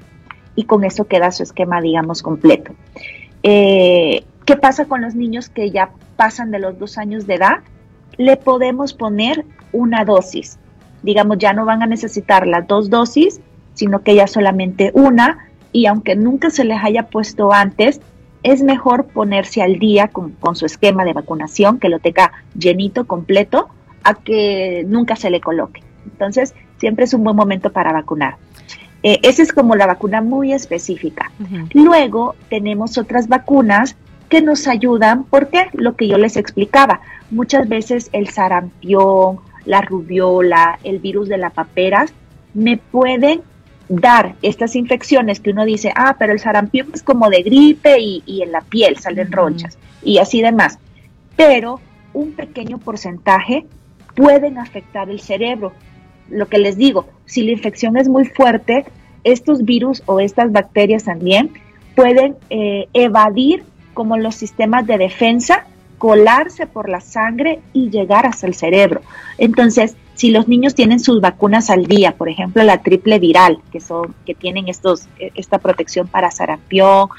Y 0.58 0.66
con 0.66 0.84
eso 0.84 1.06
queda 1.06 1.32
su 1.32 1.44
esquema, 1.44 1.80
digamos, 1.80 2.22
completo. 2.22 2.74
Eh, 3.44 4.26
¿Qué 4.44 4.58
pasa 4.58 4.86
con 4.86 5.02
los 5.02 5.16
niños 5.16 5.48
que 5.48 5.72
ya 5.72 5.92
pasan 6.16 6.52
de 6.52 6.60
los 6.60 6.78
dos 6.80 6.98
años 6.98 7.28
de 7.28 7.36
edad? 7.36 7.60
Le 8.18 8.36
podemos 8.38 8.94
poner 8.94 9.46
una 9.72 10.04
dosis. 10.04 10.58
Digamos, 11.04 11.38
ya 11.38 11.54
no 11.54 11.64
van 11.64 11.84
a 11.84 11.86
necesitar 11.86 12.48
las 12.48 12.68
dos 12.68 12.90
dosis, 12.90 13.40
sino 13.76 14.02
que 14.02 14.16
ya 14.16 14.26
solamente 14.26 14.92
una. 14.94 15.48
Y 15.72 15.86
aunque 15.86 16.16
nunca 16.16 16.50
se 16.50 16.66
les 16.66 16.84
haya 16.84 17.04
puesto 17.04 17.54
antes, 17.54 18.02
es 18.42 18.64
mejor 18.64 19.06
ponerse 19.06 19.62
al 19.62 19.78
día 19.78 20.08
con, 20.08 20.32
con, 20.32 20.56
su 20.56 20.66
esquema 20.66 21.06
de 21.06 21.14
vacunación, 21.14 21.80
que 21.80 21.90
lo 21.90 22.00
tenga 22.00 22.32
llenito, 22.58 23.06
completo, 23.06 23.70
a 24.04 24.16
que 24.16 24.84
nunca 24.88 25.16
se 25.16 25.30
le 25.30 25.40
coloque. 25.40 25.84
Entonces, 26.06 26.56
siempre 26.80 27.06
es 27.06 27.14
un 27.14 27.24
buen 27.24 27.36
momento 27.36 27.72
para 27.72 27.94
vacunar. 27.94 28.38
Eh, 29.08 29.22
esa 29.24 29.42
es 29.42 29.54
como 29.54 29.78
la 29.78 29.88
vacuna 29.88 30.22
muy 30.22 30.52
específica. 30.52 31.32
Uh 31.40 31.44
-huh. 31.44 31.70
Luego 31.74 32.36
tenemos 32.50 32.98
otras 32.98 33.30
vacunas 33.30 33.96
que 34.28 34.42
nos 34.42 34.68
ayudan, 34.68 35.24
porque 35.24 35.68
lo 35.72 35.96
que 35.96 36.10
yo 36.10 36.18
les 36.18 36.36
explicaba, 36.36 37.00
muchas 37.32 37.70
veces 37.70 38.10
el 38.12 38.28
sarampión, 38.28 39.40
la 39.64 39.80
rubiola, 39.82 40.78
el 40.84 41.00
virus 41.00 41.30
de 41.30 41.38
la 41.38 41.52
paperas, 41.52 42.12
me 42.54 42.76
pueden 42.76 43.44
dar 43.88 44.36
estas 44.42 44.76
infecciones 44.76 45.40
que 45.40 45.52
uno 45.52 45.64
dice, 45.64 45.94
ah, 45.96 46.18
pero 46.20 46.34
el 46.34 46.40
sarampión 46.40 46.90
es 46.94 47.02
como 47.02 47.30
de 47.30 47.44
gripe 47.44 47.98
y, 48.02 48.24
y 48.26 48.42
en 48.42 48.52
la 48.52 48.60
piel 48.60 48.98
salen 48.98 49.32
ronchas 49.32 49.78
y 50.04 50.18
así 50.18 50.42
demás. 50.42 50.80
Pero 51.38 51.80
un 52.12 52.34
pequeño 52.34 52.78
porcentaje 52.78 53.66
pueden 54.16 54.58
afectar 54.58 55.10
el 55.10 55.22
cerebro. 55.22 55.72
Lo 56.30 56.48
que 56.48 56.58
les 56.58 56.78
digo, 56.78 57.06
si 57.26 57.44
la 57.44 57.52
infección 57.52 57.98
es 57.98 58.08
muy 58.08 58.26
fuerte, 58.26 58.86
estos 59.24 59.64
virus 59.64 60.04
o 60.06 60.20
estas 60.20 60.52
bacterias 60.52 61.06
también 61.06 61.52
pueden 61.96 62.36
eh, 62.50 62.88
evadir 62.94 63.64
como 63.94 64.18
los 64.18 64.36
sistemas 64.36 64.86
de 64.86 64.98
defensa, 64.98 65.66
colarse 65.98 66.68
por 66.68 66.90
la 66.90 67.02
sangre 67.02 67.60
y 67.74 67.90
llegar 67.90 68.28
hasta 68.28 68.46
el 68.46 68.54
cerebro. 68.54 69.02
Entonces, 69.38 69.96
si 70.14 70.32
los 70.32 70.48
niños 70.48 70.76
tienen 70.76 71.00
sus 71.00 71.22
vacunas 71.22 71.70
al 71.70 71.86
día, 71.86 72.12
por 72.14 72.30
ejemplo 72.30 72.64
la 72.64 72.82
triple 72.82 73.20
viral, 73.20 73.60
que 73.72 73.80
son 73.80 74.14
que 74.26 74.36
tienen 74.36 74.68
estos 74.68 75.08
esta 75.20 75.58
protección 75.58 76.08
para 76.08 76.32
sarampión, 76.32 77.10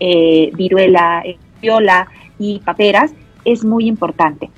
eh, 0.00 0.50
viruela, 0.54 1.22
viola 1.60 2.08
y 2.38 2.58
paperas, 2.60 3.12
es 3.44 3.64
muy 3.64 3.86
importante. 3.86 4.50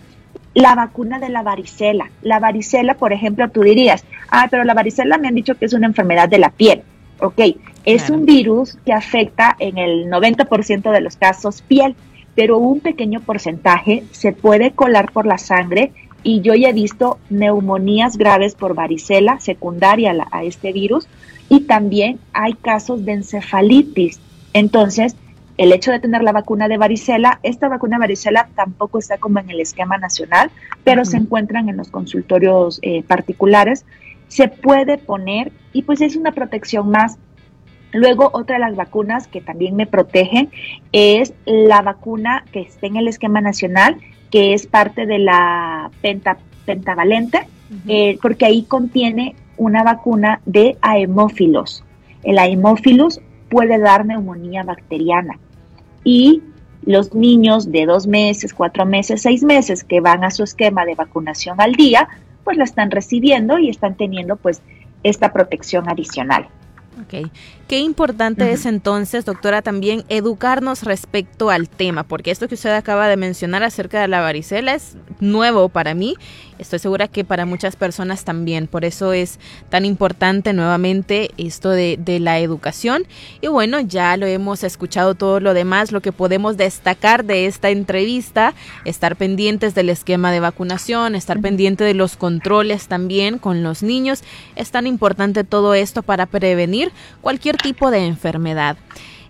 La 0.55 0.75
vacuna 0.75 1.19
de 1.19 1.29
la 1.29 1.43
varicela. 1.43 2.11
La 2.23 2.39
varicela, 2.39 2.95
por 2.95 3.13
ejemplo, 3.13 3.49
tú 3.51 3.63
dirías, 3.63 4.05
ah, 4.31 4.47
pero 4.51 4.65
la 4.65 4.75
varicela 4.75 5.19
me 5.19 5.29
han 5.29 5.35
dicho 5.35 5.57
que 5.57 5.65
es 5.65 5.73
una 5.73 5.87
enfermedad 5.87 6.29
de 6.29 6.39
la 6.39 6.51
piel. 6.51 6.83
Ok, 7.21 7.41
es 7.85 8.05
claro. 8.05 8.15
un 8.15 8.27
virus 8.27 8.79
que 8.85 8.93
afecta 8.93 9.57
en 9.59 9.79
el 9.79 10.07
90% 10.11 10.91
de 10.91 11.01
los 11.01 11.17
casos 11.17 11.63
piel, 11.63 11.95
pero 12.35 12.59
un 12.59 12.81
pequeño 12.81 13.21
porcentaje 13.21 14.05
se 14.11 14.33
puede 14.33 14.73
colar 14.73 15.13
por 15.13 15.27
la 15.27 15.39
sangre 15.39 15.93
y 16.23 16.41
yo 16.41 16.55
ya 16.55 16.71
he 16.71 16.73
visto 16.73 17.19
neumonías 17.31 18.17
graves 18.17 18.55
por 18.55 18.75
varicela 18.75 19.39
secundaria 19.41 20.11
a, 20.11 20.15
la, 20.15 20.29
a 20.33 20.43
este 20.43 20.73
virus 20.73 21.07
y 21.49 21.61
también 21.61 22.19
hay 22.33 22.55
casos 22.55 23.05
de 23.05 23.13
encefalitis. 23.13 24.21
Entonces, 24.53 25.17
el 25.57 25.73
hecho 25.73 25.93
de 25.93 26.01
tener 26.01 26.23
la 26.23 26.33
vacuna 26.33 26.69
de 26.69 26.79
varicela, 26.79 27.39
esta 27.43 27.69
vacuna 27.69 27.97
de 27.97 28.01
varicela 28.01 28.49
tampoco 28.55 28.99
está 28.99 29.19
como 29.19 29.39
en 29.39 29.51
el 29.51 29.61
esquema 29.61 29.99
nacional, 29.99 30.51
pero 30.83 31.03
uh 31.03 31.05
-huh. 31.05 31.11
se 31.11 31.17
encuentran 31.17 31.69
en 31.69 31.77
los 31.77 31.91
consultorios 31.91 32.81
eh, 32.83 33.03
particulares. 33.05 33.85
Se 34.29 34.49
puede 34.49 34.99
poner 34.99 35.53
y 35.73 35.83
pues 35.83 36.01
es 36.01 36.17
una 36.17 36.33
protección 36.33 36.91
más. 36.91 37.19
Luego, 37.93 38.31
otra 38.33 38.57
de 38.57 38.61
las 38.61 38.75
vacunas 38.75 39.29
que 39.29 39.41
también 39.41 39.77
me 39.77 39.87
protegen 39.87 40.51
es 40.91 41.33
la 41.45 41.83
vacuna 41.83 42.45
que 42.51 42.63
está 42.63 42.89
en 42.89 42.97
el 42.97 43.07
esquema 43.07 43.41
nacional, 43.41 43.99
que 44.33 44.55
es 44.55 44.67
parte 44.67 45.07
de 45.07 45.21
la 45.21 45.91
penta, 46.03 46.39
pentavalente, 46.67 47.39
uh 47.39 47.75
-huh. 47.75 47.81
eh, 47.87 48.19
porque 48.21 48.47
ahí 48.47 48.65
contiene 48.65 49.37
una 49.57 49.85
vacuna 49.85 50.41
de 50.47 50.77
aemófilos. 50.81 51.85
El 52.25 52.39
aemófilos 52.39 53.21
puede 53.49 53.79
dar 53.79 54.05
neumonía 54.05 54.65
bacteriana. 54.65 55.39
Y 56.05 56.43
los 56.85 57.15
niños 57.15 57.73
de 57.73 57.87
dos 57.87 58.07
meses, 58.07 58.53
cuatro 58.53 58.85
meses, 58.85 59.23
seis 59.23 59.43
meses 59.43 59.85
que 59.85 60.01
van 60.01 60.23
a 60.25 60.31
su 60.31 60.45
esquema 60.45 60.85
de 60.85 60.95
vacunación 60.95 61.61
al 61.61 61.73
día, 61.73 62.09
pues 62.45 62.57
la 62.59 62.65
están 62.65 62.91
recibiendo 62.91 63.59
y 63.59 63.71
están 63.71 63.97
teniendo 63.97 64.37
pues 64.37 64.63
esta 65.03 65.33
protección 65.33 65.89
adicional. 65.89 66.49
Ok, 67.03 67.29
qué 67.67 67.79
importante 67.79 68.45
uh 68.45 68.49
-huh. 68.49 68.53
es 68.53 68.67
entonces, 68.67 69.25
doctora, 69.25 69.63
también 69.63 70.05
educarnos 70.09 70.83
respecto 70.83 71.51
al 71.51 71.69
tema, 71.69 72.03
porque 72.05 72.31
esto 72.31 72.49
que 72.49 72.55
usted 72.55 72.71
acaba 72.71 73.09
de 73.09 73.17
mencionar 73.17 73.63
acerca 73.63 74.01
de 74.01 74.09
la 74.09 74.21
varicela 74.21 74.75
es 74.75 74.97
nuevo 75.21 75.69
para 75.69 75.95
mí, 75.95 76.15
estoy 76.59 76.79
segura 76.79 77.09
que 77.09 77.25
para 77.25 77.47
muchas 77.47 77.77
personas 77.77 78.25
también, 78.25 78.67
por 78.67 78.85
eso 78.85 79.13
es 79.13 79.39
tan 79.71 79.85
importante 79.85 80.53
nuevamente 80.53 81.31
esto 81.37 81.71
de, 81.71 81.97
de 81.99 82.21
la 82.21 82.39
educación. 82.39 83.07
Y 83.41 83.49
bueno, 83.49 83.81
ya 83.81 84.17
lo 84.17 84.27
hemos 84.27 84.63
escuchado 84.65 85.15
todo 85.15 85.41
lo 85.41 85.55
demás, 85.55 85.93
lo 85.93 86.01
que 86.01 86.13
podemos 86.13 86.57
destacar 86.57 87.25
de 87.25 87.47
esta 87.47 87.71
entrevista, 87.71 88.55
estar 88.85 89.17
pendientes 89.17 89.75
del 89.75 89.91
esquema 89.91 90.31
de 90.31 90.41
vacunación, 90.41 91.15
estar 91.15 91.37
uh 91.37 91.41
-huh. 91.41 91.43
pendiente 91.43 91.85
de 91.85 91.95
los 91.95 92.17
controles 92.17 92.89
también 92.89 93.39
con 93.39 93.63
los 93.63 93.83
niños, 93.83 94.23
es 94.57 94.71
tan 94.71 94.87
importante 94.87 95.45
todo 95.45 95.75
esto 95.75 96.03
para 96.03 96.27
prevenir 96.27 96.93
cualquier 97.21 97.54
tipo 97.57 97.91
de 97.91 98.07
enfermedad. 98.07 98.77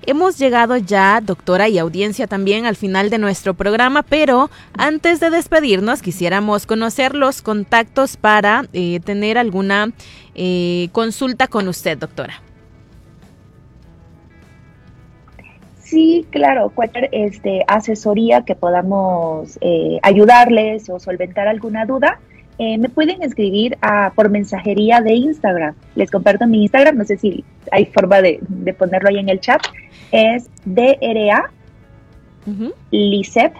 Hemos 0.06 0.38
llegado 0.38 0.76
ya, 0.76 1.20
doctora 1.22 1.68
y 1.68 1.78
audiencia 1.78 2.26
también, 2.26 2.66
al 2.66 2.76
final 2.76 3.08
de 3.08 3.18
nuestro 3.18 3.54
programa, 3.54 4.02
pero 4.02 4.50
antes 4.76 5.18
de 5.18 5.30
despedirnos 5.30 6.02
quisiéramos 6.02 6.66
conocer 6.66 7.14
los 7.14 7.40
contactos 7.40 8.18
para 8.18 8.66
eh, 8.74 9.00
tener 9.00 9.38
alguna 9.38 9.92
eh, 10.34 10.88
consulta 10.92 11.46
con 11.46 11.68
usted, 11.68 11.96
doctora. 11.96 12.42
Sí, 15.78 16.26
claro, 16.30 16.70
cualquier 16.70 17.08
este, 17.12 17.64
asesoría 17.66 18.42
que 18.42 18.54
podamos 18.54 19.58
eh, 19.62 20.00
ayudarles 20.02 20.90
o 20.90 20.98
solventar 20.98 21.46
alguna 21.46 21.86
duda, 21.86 22.20
eh, 22.58 22.78
me 22.78 22.88
pueden 22.88 23.22
escribir 23.22 23.76
a, 23.80 24.12
por 24.14 24.30
mensajería 24.30 25.00
de 25.00 25.14
Instagram. 25.14 25.74
Les 25.94 26.10
comparto 26.10 26.46
mi 26.46 26.62
Instagram, 26.62 26.96
no 26.96 27.04
sé 27.04 27.16
si 27.16 27.44
hay 27.72 27.86
forma 27.86 28.20
de, 28.22 28.38
de 28.40 28.74
ponerlo 28.74 29.08
ahí 29.08 29.18
en 29.18 29.28
el 29.28 29.40
chat. 29.40 29.62
Es 30.12 30.48
DRA 30.64 31.50
uh 32.46 32.50
-huh. 32.50 32.74
Lisset 32.90 33.52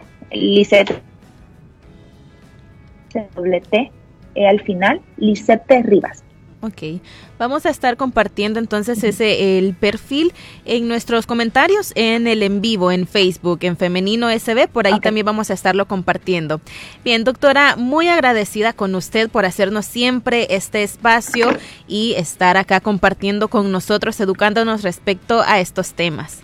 doble 3.35 3.61
T 3.61 3.91
e 4.35 4.47
al 4.47 4.61
final, 4.61 5.01
Lisette 5.17 5.83
Rivas. 5.85 6.24
Ok, 6.67 7.03
vamos 7.39 7.67
a 7.67 7.69
estar 7.69 7.99
compartiendo 7.99 8.59
entonces 8.59 9.05
ese 9.05 9.59
el 9.59 9.75
perfil 9.75 10.33
en 10.65 10.89
nuestros 10.89 11.27
comentarios 11.27 11.93
en 11.95 12.27
el 12.27 12.43
en 12.43 12.63
vivo 12.63 12.91
en 12.91 13.07
Facebook 13.07 13.59
en 13.65 13.77
Femenino 13.77 14.31
SB, 14.31 14.67
por 14.69 14.87
ahí 14.87 14.95
okay. 14.95 15.03
también 15.03 15.27
vamos 15.27 15.51
a 15.51 15.53
estarlo 15.53 15.87
compartiendo. 15.87 16.63
Bien, 17.05 17.23
doctora, 17.23 17.77
muy 17.77 18.09
agradecida 18.09 18.73
con 18.73 18.95
usted 18.95 19.29
por 19.29 19.45
hacernos 19.45 19.85
siempre 19.85 20.47
este 20.49 20.83
espacio 20.83 21.49
y 21.87 22.15
estar 22.15 22.57
acá 22.57 22.81
compartiendo 22.81 23.49
con 23.49 23.71
nosotros, 23.71 24.19
educándonos 24.21 24.83
respecto 24.83 25.43
a 25.43 25.61
estos 25.61 25.93
temas. 25.93 26.41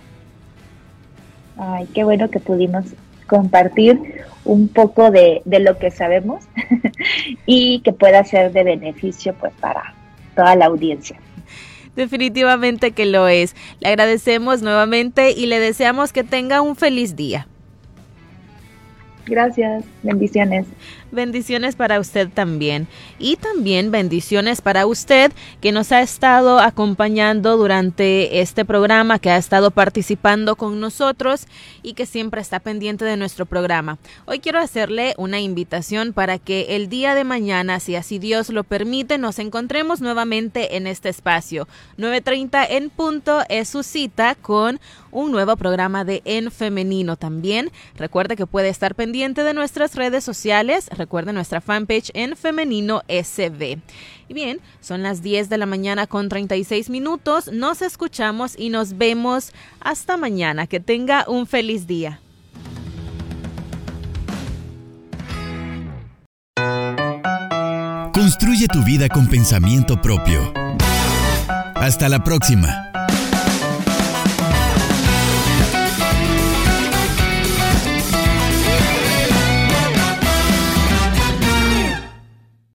Ay, 1.56 1.88
qué 1.94 2.04
bueno 2.04 2.28
que 2.28 2.40
pudimos 2.40 2.84
compartir 3.26 3.98
un 4.44 4.68
poco 4.68 5.10
de, 5.10 5.40
de 5.46 5.60
lo 5.60 5.78
que 5.78 5.90
sabemos 5.90 6.44
y 7.46 7.80
que 7.80 7.94
pueda 7.94 8.22
ser 8.24 8.52
de 8.52 8.64
beneficio 8.64 9.34
pues 9.34 9.54
para 9.60 9.94
toda 10.40 10.56
la 10.56 10.66
audiencia. 10.66 11.18
Definitivamente 11.96 12.92
que 12.92 13.04
lo 13.04 13.28
es. 13.28 13.54
Le 13.80 13.88
agradecemos 13.88 14.62
nuevamente 14.62 15.32
y 15.32 15.44
le 15.46 15.60
deseamos 15.60 16.14
que 16.14 16.24
tenga 16.24 16.62
un 16.62 16.76
feliz 16.76 17.14
día. 17.14 17.46
Gracias, 19.26 19.84
bendiciones. 20.02 20.66
Bendiciones 21.12 21.74
para 21.74 21.98
usted 21.98 22.28
también. 22.28 22.86
Y 23.18 23.36
también 23.36 23.90
bendiciones 23.90 24.60
para 24.60 24.86
usted 24.86 25.32
que 25.60 25.72
nos 25.72 25.90
ha 25.92 26.02
estado 26.02 26.60
acompañando 26.60 27.56
durante 27.56 28.40
este 28.40 28.64
programa, 28.64 29.18
que 29.18 29.30
ha 29.30 29.36
estado 29.36 29.70
participando 29.70 30.56
con 30.56 30.78
nosotros 30.78 31.46
y 31.82 31.94
que 31.94 32.06
siempre 32.06 32.40
está 32.40 32.60
pendiente 32.60 33.04
de 33.04 33.16
nuestro 33.16 33.46
programa. 33.46 33.98
Hoy 34.26 34.38
quiero 34.38 34.60
hacerle 34.60 35.14
una 35.16 35.40
invitación 35.40 36.12
para 36.12 36.38
que 36.38 36.76
el 36.76 36.88
día 36.88 37.14
de 37.14 37.24
mañana, 37.24 37.80
si 37.80 37.96
así 37.96 38.18
Dios 38.18 38.50
lo 38.50 38.64
permite, 38.64 39.18
nos 39.18 39.38
encontremos 39.38 40.00
nuevamente 40.00 40.76
en 40.76 40.86
este 40.86 41.08
espacio. 41.08 41.66
9.30 41.98 42.66
en 42.70 42.90
punto 42.90 43.40
es 43.48 43.68
su 43.68 43.82
cita 43.82 44.36
con 44.36 44.80
un 45.12 45.32
nuevo 45.32 45.56
programa 45.56 46.04
de 46.04 46.22
En 46.24 46.50
Femenino 46.50 47.16
también. 47.16 47.70
Recuerde 47.96 48.36
que 48.36 48.46
puede 48.46 48.68
estar 48.68 48.94
pendiente 48.94 49.42
de 49.42 49.54
nuestras 49.54 49.94
redes 49.96 50.24
sociales 50.24 50.88
Recuerden 51.00 51.34
nuestra 51.34 51.62
fanpage 51.62 52.10
en 52.12 52.36
Femenino 52.36 53.00
SB. 53.08 53.78
Y 54.28 54.34
bien, 54.34 54.60
son 54.82 55.02
las 55.02 55.22
10 55.22 55.48
de 55.48 55.56
la 55.56 55.64
mañana 55.64 56.06
con 56.06 56.28
36 56.28 56.90
minutos. 56.90 57.50
Nos 57.50 57.80
escuchamos 57.80 58.54
y 58.58 58.68
nos 58.68 58.98
vemos 58.98 59.52
hasta 59.80 60.18
mañana. 60.18 60.66
Que 60.66 60.78
tenga 60.78 61.24
un 61.26 61.46
feliz 61.46 61.86
día. 61.86 62.20
Construye 68.12 68.68
tu 68.68 68.84
vida 68.84 69.08
con 69.08 69.26
pensamiento 69.26 70.02
propio. 70.02 70.52
Hasta 71.74 72.10
la 72.10 72.22
próxima. 72.22 72.89